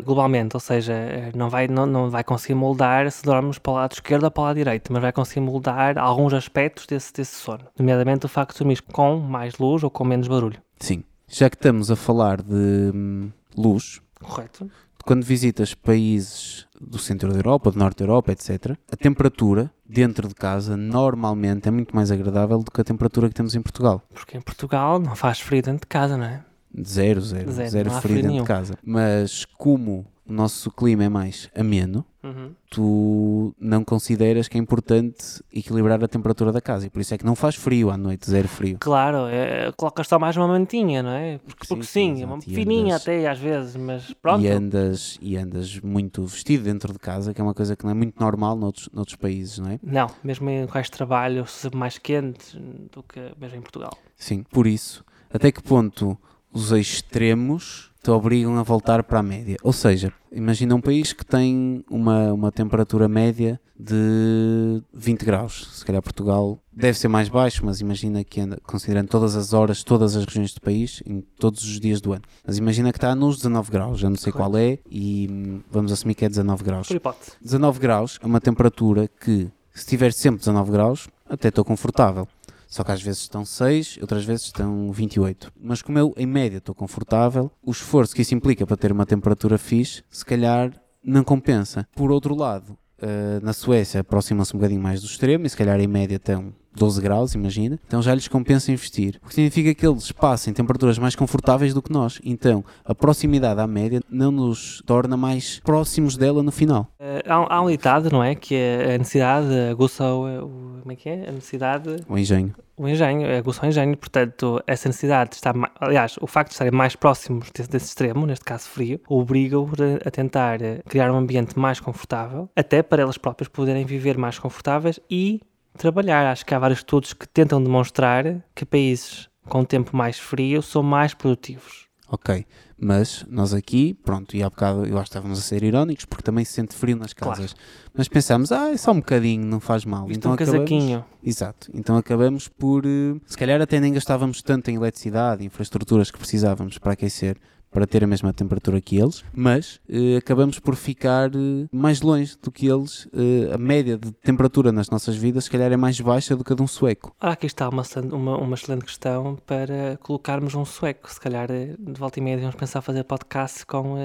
globalmente, 0.03 0.55
ou 0.55 0.59
seja, 0.59 0.93
eh, 0.93 1.31
não 1.35 1.49
vai, 1.49 1.67
não, 1.67 1.85
não 1.85 2.09
vai 2.09 2.23
conseguir 2.23 2.53
moldar 2.55 3.09
se 3.11 3.23
dormos 3.23 3.57
para 3.57 3.71
o 3.71 3.75
lado 3.75 3.93
esquerdo 3.93 4.23
ou 4.25 4.31
para 4.31 4.41
o 4.41 4.43
lado 4.45 4.55
direito, 4.57 4.93
mas 4.93 5.01
vai 5.01 5.11
conseguir 5.11 5.39
moldar 5.41 5.97
alguns 5.97 6.33
aspectos 6.33 6.85
desse, 6.85 7.11
desse 7.13 7.35
sono, 7.35 7.63
nomeadamente 7.77 8.25
o 8.25 8.29
facto 8.29 8.53
de 8.53 8.59
dormir 8.59 8.81
com 8.81 9.17
mais 9.17 9.57
luz 9.57 9.83
ou 9.83 9.89
com 9.89 10.03
menos 10.03 10.27
barulho. 10.27 10.59
Sim. 10.79 11.03
Já 11.27 11.49
que 11.49 11.55
estamos 11.55 11.89
a 11.89 11.95
falar 11.95 12.41
de 12.41 12.91
hum, 12.93 13.31
luz, 13.57 14.01
Correto? 14.21 14.69
Quando 15.03 15.23
visitas 15.23 15.73
países 15.73 16.67
do 16.79 16.97
centro 16.97 17.31
da 17.31 17.37
Europa, 17.37 17.71
do 17.71 17.77
norte 17.77 17.97
da 17.99 18.05
Europa, 18.05 18.31
etc., 18.31 18.77
a 18.91 18.95
temperatura 18.95 19.71
dentro 19.87 20.27
de 20.27 20.33
casa 20.33 20.75
normalmente 20.75 21.67
é 21.67 21.71
muito 21.71 21.95
mais 21.95 22.11
agradável 22.11 22.59
do 22.59 22.71
que 22.71 22.81
a 22.81 22.83
temperatura 22.83 23.29
que 23.29 23.35
temos 23.35 23.55
em 23.55 23.61
Portugal. 23.61 24.01
Porque 24.13 24.37
em 24.37 24.41
Portugal 24.41 24.99
não 24.99 25.15
faz 25.15 25.39
frio 25.39 25.61
dentro 25.61 25.81
de 25.81 25.87
casa, 25.87 26.17
não 26.17 26.25
é? 26.25 26.43
Zero, 26.83 27.21
zero, 27.21 27.51
Zero, 27.51 27.69
zero, 27.69 27.89
frio 27.89 28.01
frio 28.01 28.21
dentro 28.21 28.39
de 28.39 28.47
casa. 28.47 28.73
Mas 28.83 29.45
como 29.57 30.05
o 30.25 30.31
nosso 30.31 30.71
clima 30.71 31.03
é 31.03 31.09
mais 31.09 31.49
ameno, 31.55 32.05
Uhum. 32.23 32.51
tu 32.69 33.55
não 33.59 33.83
consideras 33.83 34.47
que 34.47 34.55
é 34.57 34.59
importante 34.61 35.41
equilibrar 35.51 36.03
a 36.03 36.07
temperatura 36.07 36.51
da 36.51 36.61
casa 36.61 36.85
e 36.85 36.89
por 36.89 36.99
isso 37.01 37.13
é 37.13 37.17
que 37.17 37.25
não 37.25 37.35
faz 37.35 37.55
frio 37.55 37.89
à 37.89 37.97
noite, 37.97 38.29
zero 38.29 38.47
frio. 38.47 38.77
Claro, 38.79 39.25
é, 39.27 39.71
colocas 39.75 40.07
só 40.07 40.19
mais 40.19 40.37
uma 40.37 40.47
mantinha, 40.47 41.01
não 41.01 41.11
é? 41.11 41.39
Porque 41.39 41.65
Sim, 41.65 41.75
porque 41.75 41.85
sim, 41.87 42.15
sim, 42.17 42.23
é 42.23 42.25
uma 42.25 42.39
fininha 42.41 42.95
andas- 42.95 43.01
até 43.01 43.27
às 43.27 43.39
vezes, 43.39 43.75
mas 43.75 44.13
pronto. 44.13 44.41
E 44.43 44.47
andas, 44.47 45.17
e 45.21 45.35
andas 45.35 45.79
muito 45.79 46.23
vestido 46.25 46.63
dentro 46.63 46.93
de 46.93 46.99
casa, 46.99 47.33
que 47.33 47.41
é 47.41 47.43
uma 47.43 47.53
coisa 47.55 47.75
que 47.75 47.83
não 47.83 47.91
é 47.91 47.95
muito 47.95 48.19
normal 48.19 48.55
noutros, 48.55 48.87
noutros 48.93 49.15
países, 49.15 49.57
não 49.59 49.71
é? 49.71 49.79
Não, 49.81 50.07
mesmo 50.23 50.49
em 50.49 50.61
locais 50.61 50.85
de 50.85 50.91
trabalho, 50.91 51.45
sempre 51.47 51.79
mais 51.79 51.97
quentes 51.97 52.55
do 52.91 53.01
que 53.03 53.19
mesmo 53.39 53.57
em 53.57 53.61
Portugal. 53.61 53.91
Sim, 54.15 54.43
por 54.43 54.67
isso, 54.67 55.03
até 55.33 55.51
que 55.51 55.61
ponto 55.63 56.17
os 56.53 56.71
extremos 56.71 57.90
te 58.03 58.09
obrigam 58.09 58.57
a 58.57 58.63
voltar 58.63 59.03
para 59.03 59.19
a 59.19 59.23
média? 59.23 59.57
Ou 59.63 59.71
seja, 59.71 60.11
imagina 60.31 60.75
um 60.75 60.81
país 60.81 61.13
que 61.13 61.25
tem 61.25 61.83
uma, 61.89 62.33
uma 62.33 62.51
temperatura 62.51 63.07
média 63.07 63.59
de 63.79 64.81
20 64.93 65.25
graus. 65.25 65.69
Se 65.73 65.85
calhar 65.85 66.01
Portugal 66.01 66.59
deve 66.71 66.97
ser 66.97 67.07
mais 67.07 67.29
baixo, 67.29 67.65
mas 67.65 67.79
imagina 67.79 68.23
que 68.23 68.41
anda, 68.41 68.57
considerando 68.63 69.07
todas 69.07 69.35
as 69.35 69.53
horas, 69.53 69.83
todas 69.83 70.15
as 70.15 70.25
regiões 70.25 70.53
do 70.53 70.61
país, 70.61 71.01
em 71.05 71.21
todos 71.21 71.63
os 71.63 71.79
dias 71.79 71.99
do 71.99 72.13
ano. 72.13 72.23
Mas 72.45 72.57
imagina 72.57 72.91
que 72.91 72.97
está 72.97 73.13
nos 73.15 73.37
19 73.37 73.71
graus, 73.71 73.99
já 73.99 74.09
não 74.09 74.17
sei 74.17 74.31
qual 74.31 74.55
é, 74.57 74.79
e 74.89 75.27
hum, 75.31 75.61
vamos 75.69 75.91
assumir 75.91 76.15
que 76.15 76.25
é 76.25 76.29
19 76.29 76.63
graus. 76.63 76.87
Por 76.87 76.95
hipótese. 76.95 77.31
19 77.41 77.79
graus 77.79 78.19
é 78.21 78.25
uma 78.25 78.39
temperatura 78.39 79.07
que, 79.07 79.49
se 79.73 79.85
tiver 79.85 80.13
sempre 80.13 80.39
19 80.39 80.71
graus, 80.71 81.07
até 81.27 81.47
estou 81.47 81.63
confortável. 81.63 82.27
Só 82.71 82.85
que 82.85 82.91
às 82.93 83.01
vezes 83.01 83.23
estão 83.23 83.43
6, 83.43 83.97
outras 83.99 84.23
vezes 84.23 84.45
estão 84.45 84.89
28. 84.93 85.51
Mas 85.61 85.81
como 85.81 85.99
eu, 85.99 86.13
em 86.15 86.25
média, 86.25 86.57
estou 86.57 86.73
confortável, 86.73 87.51
o 87.61 87.69
esforço 87.69 88.15
que 88.15 88.21
isso 88.21 88.33
implica 88.33 88.65
para 88.65 88.77
ter 88.77 88.93
uma 88.93 89.05
temperatura 89.05 89.57
fixe, 89.57 90.01
se 90.09 90.23
calhar 90.23 90.71
não 91.03 91.21
compensa. 91.21 91.85
Por 91.93 92.11
outro 92.11 92.33
lado, 92.33 92.77
eh, 93.01 93.41
na 93.43 93.51
Suécia 93.51 93.99
aproximam-se 93.99 94.55
um 94.55 94.59
bocadinho 94.59 94.81
mais 94.81 95.01
do 95.01 95.05
extremo 95.05 95.45
e 95.45 95.49
se 95.49 95.57
calhar 95.57 95.81
em 95.81 95.87
média 95.87 96.15
estão 96.15 96.53
12 96.75 97.01
graus, 97.01 97.33
imagina. 97.35 97.79
Então 97.87 98.01
já 98.01 98.13
lhes 98.13 98.27
compensa 98.27 98.71
investir. 98.71 99.19
O 99.23 99.27
que 99.27 99.35
significa 99.35 99.73
que 99.73 99.85
eles 99.85 100.11
passem 100.11 100.53
temperaturas 100.53 100.97
mais 100.97 101.15
confortáveis 101.15 101.73
do 101.73 101.81
que 101.81 101.91
nós. 101.91 102.19
Então 102.23 102.63
a 102.85 102.93
proximidade 102.95 103.59
à 103.59 103.67
média 103.67 104.01
não 104.09 104.31
nos 104.31 104.81
torna 104.85 105.15
mais 105.17 105.59
próximos 105.59 106.15
dela 106.17 106.41
no 106.43 106.51
final. 106.51 106.87
Eh, 106.99 107.23
há, 107.27 107.39
um- 107.41 107.47
há 107.49 107.61
um 107.61 107.67
ditado, 107.69 108.09
não 108.11 108.23
é? 108.23 108.35
Que 108.35 108.55
é 108.55 108.95
a 108.95 108.97
necessidade 108.97 109.47
aguça 109.69 110.03
o, 110.05 110.45
o- 110.45 110.71
Como 110.81 110.91
é 110.91 110.95
que 110.95 111.09
é? 111.09 111.29
A 111.29 111.31
necessidade. 111.31 111.89
O 112.09 112.17
engenho. 112.17 112.53
O 112.77 112.87
engenho, 112.87 113.37
aguça 113.37 113.63
o 113.63 113.69
engenho. 113.69 113.95
Portanto, 113.95 114.59
essa 114.65 114.89
necessidade 114.89 115.29
de 115.31 115.35
estar. 115.35 115.53
ma- 115.53 115.69
Aliás, 115.79 116.15
o 116.19 116.25
facto 116.25 116.49
de 116.49 116.53
estarem 116.55 116.71
mais 116.73 116.95
próximos 116.95 117.51
desse, 117.53 117.69
desse 117.69 117.85
extremo, 117.87 118.25
neste 118.25 118.43
caso 118.43 118.67
frio, 118.67 118.99
obriga-os 119.07 119.73
a, 119.79 120.07
a 120.07 120.11
tentar 120.11 120.59
eh, 120.61 120.81
criar 120.89 121.11
um 121.11 121.17
ambiente 121.17 121.59
mais 121.59 121.79
confortável, 121.79 122.49
até 122.55 122.81
para 122.81 123.03
elas 123.03 123.17
próprias 123.17 123.47
poderem 123.49 123.85
viver 123.85 124.17
mais 124.17 124.39
confortáveis 124.39 124.99
e 125.09 125.39
trabalhar. 125.77 126.25
Acho 126.31 126.45
que 126.45 126.53
há 126.53 126.59
vários 126.59 126.79
estudos 126.79 127.13
que 127.13 127.27
tentam 127.27 127.63
demonstrar 127.63 128.43
que 128.55 128.65
países 128.65 129.29
com 129.47 129.63
tempo 129.63 129.95
mais 129.95 130.17
frio 130.19 130.61
são 130.61 130.83
mais 130.83 131.13
produtivos. 131.13 131.89
Ok, 132.13 132.45
mas 132.77 133.25
nós 133.29 133.53
aqui, 133.53 133.93
pronto, 133.93 134.35
e 134.35 134.43
há 134.43 134.49
bocado 134.49 134.85
eu 134.85 134.95
acho 134.97 135.03
que 135.05 135.09
estávamos 135.17 135.39
a 135.39 135.41
ser 135.41 135.63
irónicos 135.63 136.03
porque 136.03 136.23
também 136.23 136.43
se 136.43 136.51
sente 136.51 136.75
frio 136.75 136.97
nas 136.97 137.13
Claro. 137.13 137.37
casas. 137.37 137.55
Mas 137.93 138.09
pensamos, 138.09 138.51
ah, 138.51 138.69
é 138.69 138.75
só 138.75 138.91
um 138.91 138.95
bocadinho, 138.97 139.45
não 139.45 139.61
faz 139.61 139.85
mal. 139.85 140.07
Isto 140.11 140.17
então 140.17 140.31
um 140.31 140.33
acabamos- 140.33 140.57
casaquinho. 140.69 141.05
Exato, 141.23 141.71
então 141.73 141.95
acabamos 141.95 142.49
por. 142.49 142.85
eh, 142.85 143.15
Se 143.25 143.37
calhar 143.37 143.61
até 143.61 143.79
nem 143.79 143.93
gastávamos 143.93 144.41
tanto 144.41 144.69
em 144.69 144.75
eletricidade, 144.75 145.45
infraestruturas 145.45 146.11
que 146.11 146.17
precisávamos 146.17 146.77
para 146.77 146.91
aquecer, 146.93 147.37
para 147.71 147.87
ter 147.87 148.03
a 148.03 148.07
mesma 148.07 148.33
temperatura 148.33 148.81
que 148.81 148.97
eles, 148.97 149.23
mas 149.33 149.79
eh, 149.89 150.17
acabamos 150.17 150.59
por 150.59 150.75
ficar 150.75 151.29
eh, 151.33 151.67
mais 151.71 152.01
longe 152.01 152.37
do 152.41 152.51
que 152.51 152.67
eles. 152.67 153.07
Eh, 153.13 153.53
a 153.53 153.57
média 153.57 153.97
de 153.97 154.11
temperatura 154.11 154.71
nas 154.71 154.89
nossas 154.89 155.15
vidas, 155.15 155.45
se 155.45 155.49
calhar, 155.49 155.71
é 155.71 155.77
mais 155.77 155.99
baixa 155.99 156.35
do 156.35 156.43
que 156.43 156.51
a 156.51 156.55
de 156.55 156.61
um 156.61 156.67
sueco. 156.67 157.15
Ora, 157.19 157.33
aqui 157.33 157.45
está 157.45 157.69
uma, 157.69 157.83
uma, 158.11 158.37
uma 158.37 158.55
excelente 158.55 158.85
questão 158.85 159.37
para 159.45 159.97
colocarmos 160.01 160.53
um 160.53 160.65
sueco. 160.65 161.11
Se 161.11 161.19
calhar, 161.19 161.47
de 161.47 161.99
volta 161.99 162.19
e 162.19 162.21
meia, 162.21 162.35
devemos 162.35 162.55
pensar 162.55 162.81
fazer 162.81 163.03
podcast 163.03 163.65
com. 163.65 163.95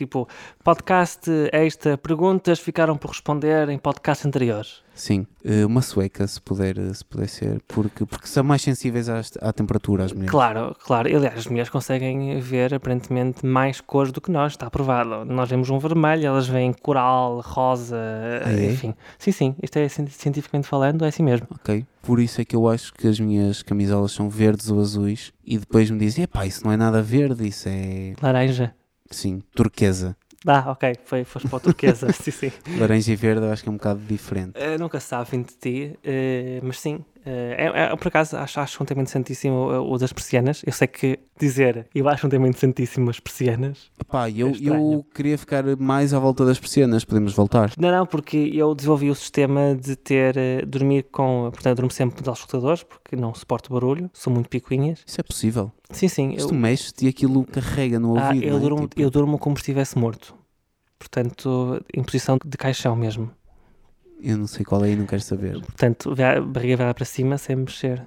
Tipo, 0.00 0.26
podcast 0.64 1.30
extra, 1.52 1.96
perguntas 1.98 2.58
ficaram 2.58 2.96
por 2.96 3.08
responder 3.10 3.68
em 3.68 3.78
podcast 3.78 4.26
anteriores. 4.26 4.82
Sim, 4.94 5.26
eh, 5.44 5.64
uma 5.64 5.80
sueca, 5.80 6.26
se 6.26 6.38
puder, 6.42 6.76
eh, 6.78 6.92
se 6.92 7.02
puder 7.04 7.26
ser, 7.28 7.62
porque, 7.66 8.04
porque 8.04 8.26
são 8.26 8.44
mais 8.44 8.60
sensíveis 8.60 9.08
às- 9.08 9.32
à, 9.40 9.50
temperatura, 9.52 10.04
as 10.04 10.12
mulheres. 10.12 10.30
Claro, 10.30 10.76
claro. 10.84 11.08
Aliás, 11.16 11.38
as 11.38 11.46
mulheres 11.46 11.70
conseguem 11.70 12.38
ver 12.40 12.74
aparentemente 12.74 13.46
mais 13.46 13.80
cores 13.80 14.12
do 14.12 14.20
que 14.20 14.30
nós, 14.30 14.52
está 14.52 14.66
aprovado. 14.66 15.24
Nós 15.24 15.48
vemos 15.48 15.70
um 15.70 15.78
vermelho, 15.78 16.26
elas 16.26 16.46
veem 16.46 16.72
coral, 16.74 17.40
rosa, 17.40 17.96
é? 18.44 18.72
enfim. 18.72 18.94
Sim, 19.18 19.32
sim, 19.32 19.54
isto 19.62 19.76
é 19.78 19.88
cien- 19.88 20.06
cientificamente 20.08 20.66
falando, 20.68 21.04
é 21.04 21.08
assim 21.08 21.22
mesmo. 21.22 21.46
Ok, 21.50 21.86
por 22.02 22.20
isso 22.20 22.40
é 22.40 22.44
que 22.44 22.54
eu 22.54 22.68
acho 22.68 22.92
que 22.92 23.06
as 23.08 23.18
minhas 23.18 23.62
camisolas 23.62 24.12
são 24.12 24.28
verdes 24.28 24.70
ou 24.70 24.80
azuis 24.80 25.32
e 25.46 25.56
depois 25.56 25.90
me 25.90 25.98
dizem, 25.98 26.24
epá, 26.24 26.44
isso 26.44 26.62
não 26.64 26.72
é 26.72 26.76
nada 26.76 27.00
verde, 27.00 27.46
isso 27.48 27.68
é, 27.70 28.12
Laranja. 28.20 28.74
Sim, 29.10 29.42
turquesa. 29.54 30.16
Ah, 30.46 30.70
ok, 30.70 30.96
foi, 31.04 31.22
foste 31.24 31.48
para 31.48 31.58
a 31.58 31.60
turquesa. 31.60 32.10
sim, 32.14 32.30
sim. 32.30 32.50
Laranja 32.78 33.12
e 33.12 33.16
verde 33.16 33.44
eu 33.44 33.52
acho 33.52 33.62
que 33.62 33.68
é 33.68 33.72
um 33.72 33.76
bocado 33.76 34.00
diferente. 34.00 34.52
Eh, 34.54 34.78
nunca 34.78 34.98
se 34.98 35.08
sabe 35.08 35.30
vindo 35.30 35.48
de 35.48 35.56
ti, 35.56 35.98
eh, 36.02 36.60
mas 36.62 36.80
sim. 36.80 37.04
Eh, 37.24 37.56
é, 37.58 37.82
é- 37.92 37.96
por 37.96 38.08
acaso 38.08 38.36
acho, 38.36 38.60
acho 38.60 38.82
um 38.82 38.86
tema 38.86 39.02
interessantíssimo 39.02 39.72
eh, 39.72 39.78
o 39.78 39.96
das 39.98 40.12
persianas. 40.12 40.62
Eu 40.66 40.72
sei 40.72 40.88
que 40.88 41.18
dizer 41.38 41.88
eu 41.94 42.08
acho 42.08 42.26
um 42.26 42.30
tema 42.30 42.46
interessantíssimo 42.48 43.10
as 43.10 43.20
persianas. 43.20 43.90
Epá, 44.00 44.30
eu, 44.30 44.48
É 44.48 44.52
eu 44.60 45.04
queria 45.14 45.36
ficar 45.38 45.64
mais 45.76 46.14
à 46.14 46.18
volta 46.18 46.44
das 46.44 46.58
persianas, 46.58 47.04
podemos 47.04 47.32
voltar? 47.32 47.72
Não, 47.78 47.90
não, 47.90 48.06
porque 48.06 48.36
eu 48.54 48.74
desenvolvi 48.74 49.10
o 49.10 49.14
sistema 49.14 49.74
de 49.74 49.96
ter, 49.96 50.36
eh, 50.36 50.62
dormir 50.66 51.04
com, 51.10 51.50
portanto, 51.52 51.76
durmo 51.76 51.90
sempre 51.90 52.22
de 52.22 52.30
escutadores, 52.30 52.82
porque 52.82 53.16
não 53.16 53.34
suporto 53.34 53.72
barulho, 53.72 54.10
sou 54.12 54.32
muito 54.32 54.48
picuinhas. 54.48 55.02
Isso 55.06 55.20
é 55.20 55.24
possível. 55.24 55.72
Sim, 55.90 56.08
sim, 56.08 56.36
Se 56.36 56.44
eu, 56.44 56.48
tu 56.48 56.54
mexes 56.54 56.92
e 57.02 57.08
aquilo 57.08 57.44
carrega 57.44 57.98
no 57.98 58.16
ah, 58.16 58.28
ouvido, 58.28 58.44
eu, 58.44 58.50
não 58.52 58.58
é? 58.58 58.60
durmo, 58.60 58.88
Tipo, 58.88 59.00
eu 59.02 59.10
durmo 59.10 59.38
como 59.38 59.56
se 59.56 59.62
estivesse 59.62 59.98
morto. 59.98 60.34
Portanto, 60.98 61.82
em 61.94 62.02
posição 62.02 62.38
de 62.44 62.56
caixão 62.58 62.94
mesmo. 62.94 63.30
Eu 64.22 64.38
não 64.38 64.46
sei 64.46 64.64
qual 64.64 64.84
é 64.84 64.90
e 64.90 64.96
não 64.96 65.06
quero 65.06 65.22
saber. 65.22 65.60
Portanto, 65.60 66.14
a 66.22 66.40
barriga 66.40 66.76
vai 66.76 66.86
lá 66.86 66.94
para 66.94 67.04
cima 67.04 67.36
sem 67.38 67.56
mexer. 67.56 68.02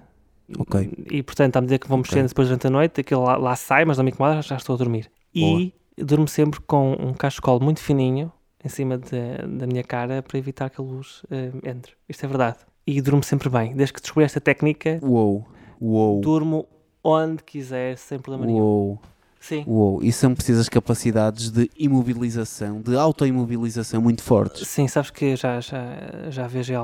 Ok. 0.57 0.91
E 1.09 1.23
portanto, 1.23 1.55
à 1.57 1.61
medida 1.61 1.79
que 1.79 1.87
vou 1.87 1.97
Ok. 1.99 2.09
mexendo 2.11 2.27
depois 2.29 2.47
durante 2.47 2.67
a 2.67 2.69
noite, 2.69 3.01
aquilo 3.01 3.23
lá, 3.23 3.37
lá 3.37 3.55
sai, 3.55 3.85
mas 3.85 3.97
não 3.97 4.03
me 4.05 4.11
incomoda, 4.11 4.41
já 4.41 4.55
estou 4.55 4.75
a 4.75 4.77
dormir. 4.77 5.09
E 5.33 5.73
durmo 5.97 6.27
sempre 6.27 6.59
com 6.61 6.93
um 6.93 7.13
cachecol 7.13 7.59
muito 7.59 7.79
fininho 7.79 8.31
em 8.63 8.69
cima 8.69 8.97
de- 8.97 9.57
da 9.57 9.65
minha 9.67 9.83
cara 9.83 10.21
para 10.21 10.37
evitar 10.37 10.69
que 10.69 10.79
a 10.79 10.83
luz 10.83 11.23
eh, 11.31 11.51
entre. 11.63 11.93
Isto 12.07 12.25
é 12.25 12.27
verdade. 12.29 12.57
E 12.85 13.01
durmo 13.01 13.23
sempre 13.23 13.49
bem. 13.49 13.75
Desde 13.75 13.93
que 13.93 14.01
descobri 14.01 14.25
esta 14.25 14.39
técnica, 14.41 14.99
Uou, 15.01 15.45
uou, 15.81 16.19
durmo 16.21 16.67
onde 17.03 17.41
quiser, 17.43 17.97
sem 17.97 18.19
problema 18.19 18.45
nenhum. 18.45 18.97
Sim. 19.43 19.65
uou. 19.67 20.01
E 20.01 20.09
são 20.09 20.33
precisas 20.33 20.69
capacidades 20.69 21.51
de 21.51 21.69
imobilização, 21.77 22.81
de 22.81 22.95
autoimobilização 22.95 24.01
muito 24.01 24.23
fortes. 24.23 24.65
Sim, 24.65 24.87
sabes 24.87 25.09
que 25.09 25.35
já, 25.35 25.59
já, 25.59 25.83
já, 26.29 26.47
viajei, 26.47 26.77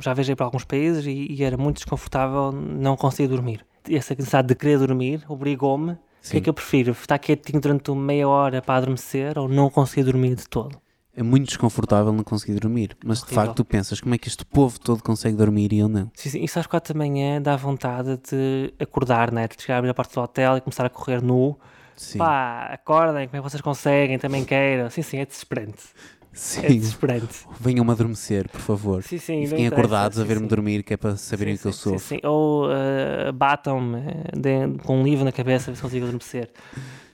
já 0.00 0.14
viajei 0.14 0.36
para 0.36 0.46
alguns 0.46 0.62
países 0.62 1.04
e, 1.04 1.26
e 1.32 1.42
era 1.42 1.56
muito 1.56 1.78
desconfortável 1.78 2.52
não 2.52 2.96
conseguir 2.96 3.26
dormir. 3.26 3.66
E 3.88 3.96
essa 3.96 4.14
necessidade 4.14 4.46
de 4.46 4.54
querer 4.54 4.78
dormir 4.78 5.24
obrigou-me. 5.28 5.92
O 5.92 6.30
que 6.30 6.36
é 6.36 6.40
que 6.40 6.48
eu 6.48 6.54
prefiro? 6.54 6.92
Estar 6.92 7.18
quietinho 7.18 7.60
durante 7.60 7.90
meia 7.90 8.28
hora 8.28 8.62
para 8.62 8.76
adormecer 8.76 9.36
ou 9.36 9.48
não 9.48 9.68
conseguir 9.68 10.04
dormir 10.04 10.36
de 10.36 10.48
todo? 10.48 10.78
É 11.18 11.22
muito 11.24 11.48
desconfortável 11.48 12.12
não 12.12 12.22
conseguir 12.22 12.60
dormir. 12.60 12.96
Mas 13.04 13.18
de 13.18 13.24
Horrível. 13.24 13.44
facto 13.44 13.56
tu 13.56 13.64
pensas, 13.64 14.00
como 14.00 14.14
é 14.14 14.18
que 14.18 14.28
este 14.28 14.44
povo 14.44 14.78
todo 14.78 15.02
consegue 15.02 15.36
dormir 15.36 15.72
e 15.72 15.78
eu 15.80 15.88
não? 15.88 16.08
Sim, 16.14 16.30
sim. 16.30 16.44
E 16.44 16.46
sabes 16.46 16.68
quatro 16.68 16.94
da 16.94 16.98
manhã 16.98 17.42
dá 17.42 17.56
vontade 17.56 18.20
de 18.30 18.72
acordar, 18.78 19.32
né? 19.32 19.48
de 19.48 19.60
chegar 19.60 19.74
a 19.74 19.78
abrir 19.78 19.90
a 19.90 19.94
porta 19.94 20.14
do 20.14 20.20
hotel 20.22 20.58
e 20.58 20.60
começar 20.60 20.86
a 20.86 20.88
correr 20.88 21.20
nu. 21.20 21.58
Sim. 21.96 22.18
Pá, 22.18 22.68
acordem, 22.72 23.26
como 23.26 23.36
é 23.36 23.42
que 23.42 23.50
vocês 23.50 23.60
conseguem? 23.60 24.16
Também 24.16 24.44
quero. 24.44 24.88
Sim, 24.92 25.02
sim, 25.02 25.18
é 25.18 25.26
desesperante. 25.26 25.82
É 26.30 26.34
Sim. 26.34 26.78
desesperante. 26.78 27.46
Venham-me 27.58 27.90
adormecer, 27.90 28.48
por 28.48 28.60
favor. 28.60 29.02
Sim, 29.02 29.18
sim. 29.18 29.42
E 29.42 29.46
fiquem 29.48 29.66
acordados 29.66 30.20
a 30.20 30.22
sim, 30.22 30.28
ver-me 30.28 30.42
sim. 30.42 30.48
dormir, 30.48 30.84
que 30.84 30.94
é 30.94 30.96
para 30.96 31.16
saberem 31.16 31.56
Sim, 31.56 31.58
o 31.58 31.62
que 31.62 31.66
eu 31.68 31.72
sou. 31.72 31.98
sim, 31.98 31.98
sim. 31.98 32.20
Ou 32.22 32.70
eh, 32.70 33.32
batam-me 33.32 33.98
eh, 33.98 34.38
de- 34.38 34.78
com 34.84 35.00
um 35.00 35.02
livro 35.02 35.24
na 35.24 35.32
cabeça, 35.32 35.72
ver 35.72 35.76
se 35.76 35.82
consigo 35.82 36.04
adormecer. 36.04 36.48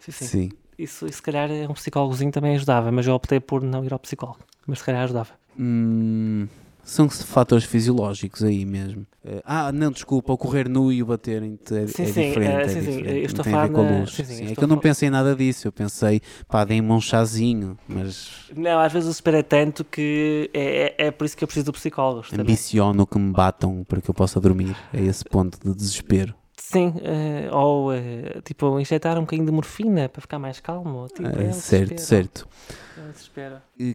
Sim, 0.00 0.12
sim. 0.12 0.26
Sim. 0.26 0.50
Isso, 0.78 1.06
se 1.10 1.22
calhar 1.22 1.48
um 1.70 1.74
psicólogozinho 1.74 2.32
também 2.32 2.54
ajudava, 2.56 2.90
mas 2.90 3.06
eu 3.06 3.14
optei 3.14 3.40
por 3.40 3.62
não 3.62 3.84
ir 3.84 3.92
ao 3.92 3.98
psicólogo. 3.98 4.40
Mas 4.66 4.78
se 4.78 4.84
calhar 4.84 5.04
ajudava. 5.04 5.30
Hum, 5.58 6.48
são 6.82 7.08
fatores 7.08 7.64
fisiológicos 7.64 8.42
aí 8.42 8.64
mesmo. 8.66 9.06
Eh, 9.24 9.40
ah, 9.44 9.70
não, 9.72 9.90
desculpa, 9.90 10.32
o 10.32 10.36
correr 10.38 10.68
nu 10.68 10.92
e 10.92 11.02
o 11.02 11.06
baterem-te 11.06 11.74
é, 11.74 11.86
Sim, 11.86 12.02
é 12.02 12.06
sim, 12.06 12.22
diferente. 12.28 12.48
eh, 12.48 12.62
é 12.62 12.68
sim, 12.68 12.80
sim, 12.82 12.90
diferente, 12.90 13.08
eu 13.08 13.14
não 13.14 13.24
estou 13.24 13.40
a 13.40 13.44
tem 13.44 13.54
a 13.54 13.56
ver 13.56 13.72
falar 13.72 13.86
com 13.86 13.94
a 13.94 13.98
luz. 14.00 14.10
sim, 14.10 14.24
sim, 14.24 14.34
Sim, 14.34 14.44
eu 14.46 14.52
é 14.52 14.54
que 14.54 14.60
eu 14.60 14.64
a 14.64 14.66
não 14.68 14.78
pensei 14.78 15.10
nada 15.10 15.34
disso. 15.36 15.68
Eu 15.68 15.72
pensei, 15.72 16.20
pá, 16.48 16.64
deem-me 16.64 16.90
um 16.92 17.00
chazinho, 17.00 17.78
mas 17.88 18.30
Não, 18.54 18.78
às 18.80 18.92
vezes 18.92 19.06
o 19.06 19.10
desespero 19.10 19.36
é 19.38 19.42
tanto 19.42 19.84
que 19.84 20.50
é, 20.52 20.94
é, 20.98 21.06
é 21.06 21.10
por 21.10 21.24
isso 21.24 21.36
que 21.36 21.44
eu 21.44 21.48
preciso 21.48 21.66
do 21.66 21.72
psicólogo. 21.72 22.26
ambiciono 22.38 23.06
que 23.06 23.18
me 23.18 23.32
batam 23.32 23.84
para 23.88 24.00
que 24.00 24.10
eu 24.10 24.14
possa 24.14 24.40
dormir. 24.40 24.76
É 24.92 25.02
esse 25.02 25.24
ponto 25.24 25.58
de 25.64 25.74
desespero. 25.74 26.34
Sim, 26.66 26.94
eh, 27.02 27.50
ou 27.52 27.92
eh, 27.92 28.40
tipo 28.42 28.80
injetar 28.80 29.18
um 29.18 29.20
bocadinho 29.20 29.44
de 29.44 29.52
morfina 29.52 30.08
para 30.08 30.22
ficar 30.22 30.38
mais 30.38 30.60
calmo. 30.60 31.06
Tipo, 31.08 31.28
é 31.38 31.52
certo, 31.52 32.00
certo. 32.00 32.48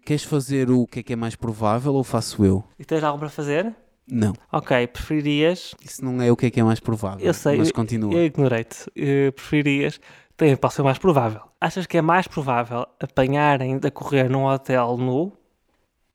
Queres 0.06 0.24
fazer 0.24 0.70
o 0.70 0.86
que 0.86 1.00
é 1.00 1.04
que 1.04 1.14
é 1.14 1.16
mais 1.16 1.36
provável 1.36 1.96
ou 1.96 2.04
faço 2.04 2.46
eu? 2.46 2.64
E 2.78 2.86
tens 2.86 3.04
algo 3.04 3.18
para 3.18 3.30
fazer? 3.30 3.76
Não, 4.08 4.34
Ok, 4.52 4.86
preferirias. 4.88 5.74
isso 5.84 6.06
não 6.06 6.22
é 6.22 6.32
o 6.32 6.38
que 6.38 6.46
é 6.46 6.52
que 6.52 6.60
é 6.60 6.64
mais 6.64 6.80
provável. 6.80 7.26
Eu 7.26 7.34
sei, 7.34 7.58
mas 7.58 7.72
continua. 7.72 8.14
Eu 8.14 8.24
ignorei-te. 8.26 8.86
Preferirias. 9.32 10.00
Tem, 10.38 10.56
pode 10.56 10.76
ser 10.76 10.84
mais 10.84 11.00
provável. 11.00 11.42
Achas 11.60 11.88
que 11.88 11.98
é 11.98 12.02
mais 12.04 12.28
provável 12.28 12.86
apanharem 13.00 13.80
a 13.84 13.92
correr 13.92 14.30
num 14.30 14.46
hotel 14.46 14.96
nu 14.96 15.34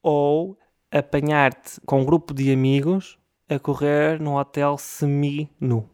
ou 0.03 0.57
apanhar-te 0.91 1.81
com 1.85 2.01
um 2.01 2.05
grupo 2.05 2.33
de 2.33 2.53
amigos 2.53 3.19
a 3.49 3.59
correr 3.59 4.21
num 4.21 4.37
hotel 4.37 4.79
semi-nu? 4.79 5.91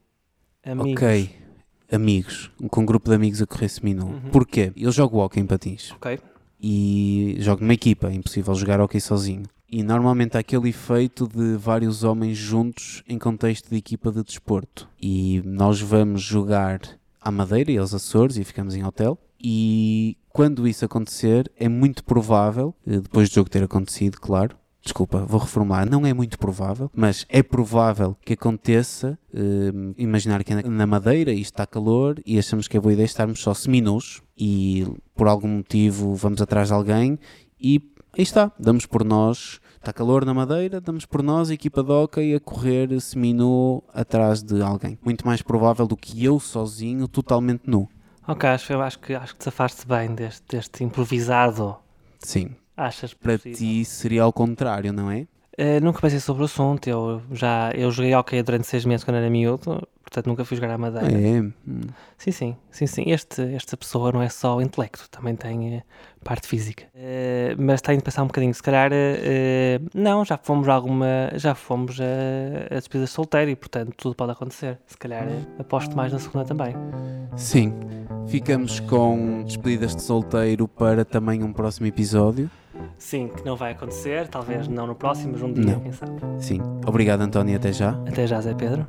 Amigos. 0.64 0.92
Ok, 1.02 1.30
amigos, 1.90 2.50
com 2.70 2.82
um 2.82 2.86
grupo 2.86 3.08
de 3.08 3.14
amigos 3.16 3.40
a 3.40 3.46
correr 3.46 3.68
seminu. 3.68 4.06
Uhum. 4.06 4.20
Porquê? 4.30 4.72
Eu 4.76 4.92
jogo 4.92 5.18
hockey 5.18 5.40
em 5.40 5.46
patins 5.46 5.92
Ok. 5.92 6.18
e 6.60 7.36
jogo 7.38 7.62
numa 7.62 7.72
equipa, 7.74 8.08
é 8.10 8.14
impossível 8.14 8.54
jogar 8.54 8.80
hockey 8.80 9.00
sozinho. 9.00 9.44
E 9.72 9.82
normalmente 9.82 10.36
há 10.36 10.40
aquele 10.40 10.68
efeito 10.68 11.28
de 11.28 11.56
vários 11.56 12.02
homens 12.02 12.36
juntos 12.36 13.02
em 13.08 13.18
contexto 13.18 13.70
de 13.70 13.76
equipa 13.76 14.10
de 14.10 14.22
desporto. 14.22 14.88
E 15.00 15.40
nós 15.44 15.80
vamos 15.80 16.20
jogar 16.22 16.80
à 17.20 17.30
Madeira 17.30 17.70
e 17.70 17.78
aos 17.78 17.94
Açores 17.94 18.36
e 18.36 18.42
ficamos 18.44 18.74
em 18.74 18.84
hotel. 18.84 19.16
E 19.40 20.16
quando 20.28 20.66
isso 20.66 20.84
acontecer, 20.84 21.50
é 21.56 21.68
muito 21.68 22.02
provável, 22.04 22.74
eh, 22.86 22.98
depois 22.98 23.30
do 23.30 23.34
jogo 23.34 23.48
ter 23.48 23.62
acontecido, 23.62 24.20
claro, 24.20 24.56
desculpa, 24.82 25.20
vou 25.26 25.40
reformular, 25.40 25.88
não 25.88 26.06
é 26.06 26.12
muito 26.14 26.38
provável, 26.38 26.90
mas 26.94 27.26
é 27.28 27.42
provável 27.42 28.16
que 28.24 28.32
aconteça, 28.32 29.18
eh, 29.34 29.72
imaginar 29.98 30.42
que 30.44 30.54
na- 30.54 30.62
na 30.62 30.86
Madeira 30.86 31.32
isto 31.32 31.52
está 31.52 31.66
calor 31.66 32.20
e 32.24 32.38
achamos 32.38 32.66
que 32.66 32.76
é 32.76 32.80
boa 32.80 32.92
ideia 32.92 33.04
estarmos 33.04 33.40
só 33.40 33.52
seminus 33.54 34.22
e 34.36 34.86
por 35.14 35.28
algum 35.28 35.48
motivo 35.48 36.14
vamos 36.14 36.40
atrás 36.40 36.68
de 36.68 36.74
alguém 36.74 37.18
e 37.60 37.80
aí 38.16 38.22
está, 38.22 38.50
damos 38.58 38.86
por 38.86 39.04
nós, 39.04 39.60
está 39.76 39.92
calor 39.92 40.24
na 40.24 40.32
Madeira, 40.34 40.80
damos 40.80 41.04
por 41.06 41.22
nós, 41.22 41.50
a 41.50 41.54
equipa 41.54 41.82
de 41.82 41.90
hockey, 41.92 42.34
a 42.34 42.40
correr 42.40 42.98
seminu 43.00 43.82
atrás 43.94 44.42
de 44.42 44.60
alguém. 44.62 44.98
Muito 45.04 45.26
mais 45.26 45.42
provável 45.42 45.86
do 45.86 45.96
que 45.96 46.24
eu 46.24 46.40
sozinho, 46.40 47.06
totalmente 47.06 47.62
nu. 47.66 47.88
Ok, 48.26 48.48
acho, 48.48 48.72
eu 48.72 48.80
acho 48.82 48.98
que, 48.98 49.14
acho 49.14 49.32
que 49.34 49.38
te 49.40 49.44
safaste 49.44 49.86
bem 49.86 50.14
deste, 50.14 50.42
deste 50.48 50.84
improvisado. 50.84 51.76
Sim, 52.18 52.50
Achas 52.80 53.12
para 53.12 53.34
possível? 53.36 53.58
ti 53.58 53.84
seria 53.84 54.22
ao 54.22 54.32
contrário, 54.32 54.92
não 54.92 55.10
é? 55.10 55.26
Eh, 55.58 55.78
nunca 55.80 56.00
pensei 56.00 56.18
sobre 56.20 56.42
o 56.42 56.46
assunto. 56.46 56.88
Eu 56.88 57.20
já 57.32 57.70
eu 57.74 57.90
joguei 57.90 58.14
hockey 58.14 58.42
durante 58.42 58.66
seis 58.66 58.84
meses 58.86 59.04
quando 59.04 59.16
era 59.16 59.28
miúdo, 59.28 59.86
portanto 60.02 60.26
nunca 60.26 60.42
fui 60.46 60.56
jogar 60.56 60.70
à 60.72 60.78
madeira. 60.78 61.06
É, 61.06 61.42
Sim, 62.16 62.30
sim, 62.32 62.56
sim, 62.70 62.86
sim. 62.86 63.02
Este, 63.10 63.42
esta 63.54 63.76
pessoa 63.76 64.10
não 64.12 64.22
é 64.22 64.30
só 64.30 64.56
o 64.56 64.62
intelecto, 64.62 65.06
também 65.10 65.36
tem 65.36 65.74
eh, 65.74 65.82
parte 66.24 66.46
física. 66.46 66.84
Eh, 66.94 67.54
mas 67.58 67.82
tenho 67.82 67.98
de 67.98 68.04
pensar 68.04 68.22
um 68.22 68.28
bocadinho, 68.28 68.54
se 68.54 68.62
calhar, 68.62 68.90
não, 69.94 70.24
já 70.24 70.38
fomos 70.38 70.66
a 70.66 70.72
alguma, 70.72 71.30
já 71.34 71.54
fomos 71.54 71.98
a, 72.00 72.74
a 72.74 72.78
despedida 72.78 73.04
de 73.04 73.10
solteiro 73.10 73.50
e, 73.50 73.56
portanto, 73.56 73.92
tudo 73.96 74.14
pode 74.14 74.32
acontecer. 74.32 74.78
Se 74.86 74.96
calhar 74.96 75.26
aposto 75.58 75.94
mais 75.94 76.12
na 76.12 76.18
segunda 76.18 76.46
também. 76.46 76.74
sim. 77.36 77.74
Ficamos 78.28 78.78
com 78.80 79.42
despedidas 79.44 79.94
de 79.96 80.02
solteiro 80.02 80.68
para 80.68 81.04
também 81.04 81.42
um 81.42 81.52
próximo 81.52 81.86
episódio. 81.86 82.48
Sim, 82.98 83.28
que 83.28 83.44
não 83.44 83.56
vai 83.56 83.72
acontecer, 83.72 84.28
talvez 84.28 84.68
não 84.68 84.86
no 84.86 84.94
próximo, 84.94 85.32
mas 85.32 85.42
um 85.42 85.52
dia, 85.52 85.74
Não. 85.74 85.80
quem 85.80 85.92
sabe. 85.92 86.12
Sim. 86.38 86.60
Obrigado, 86.86 87.20
António, 87.22 87.56
até 87.56 87.72
já. 87.72 87.90
Até 88.06 88.26
já, 88.26 88.40
Zé 88.40 88.54
Pedro. 88.54 88.86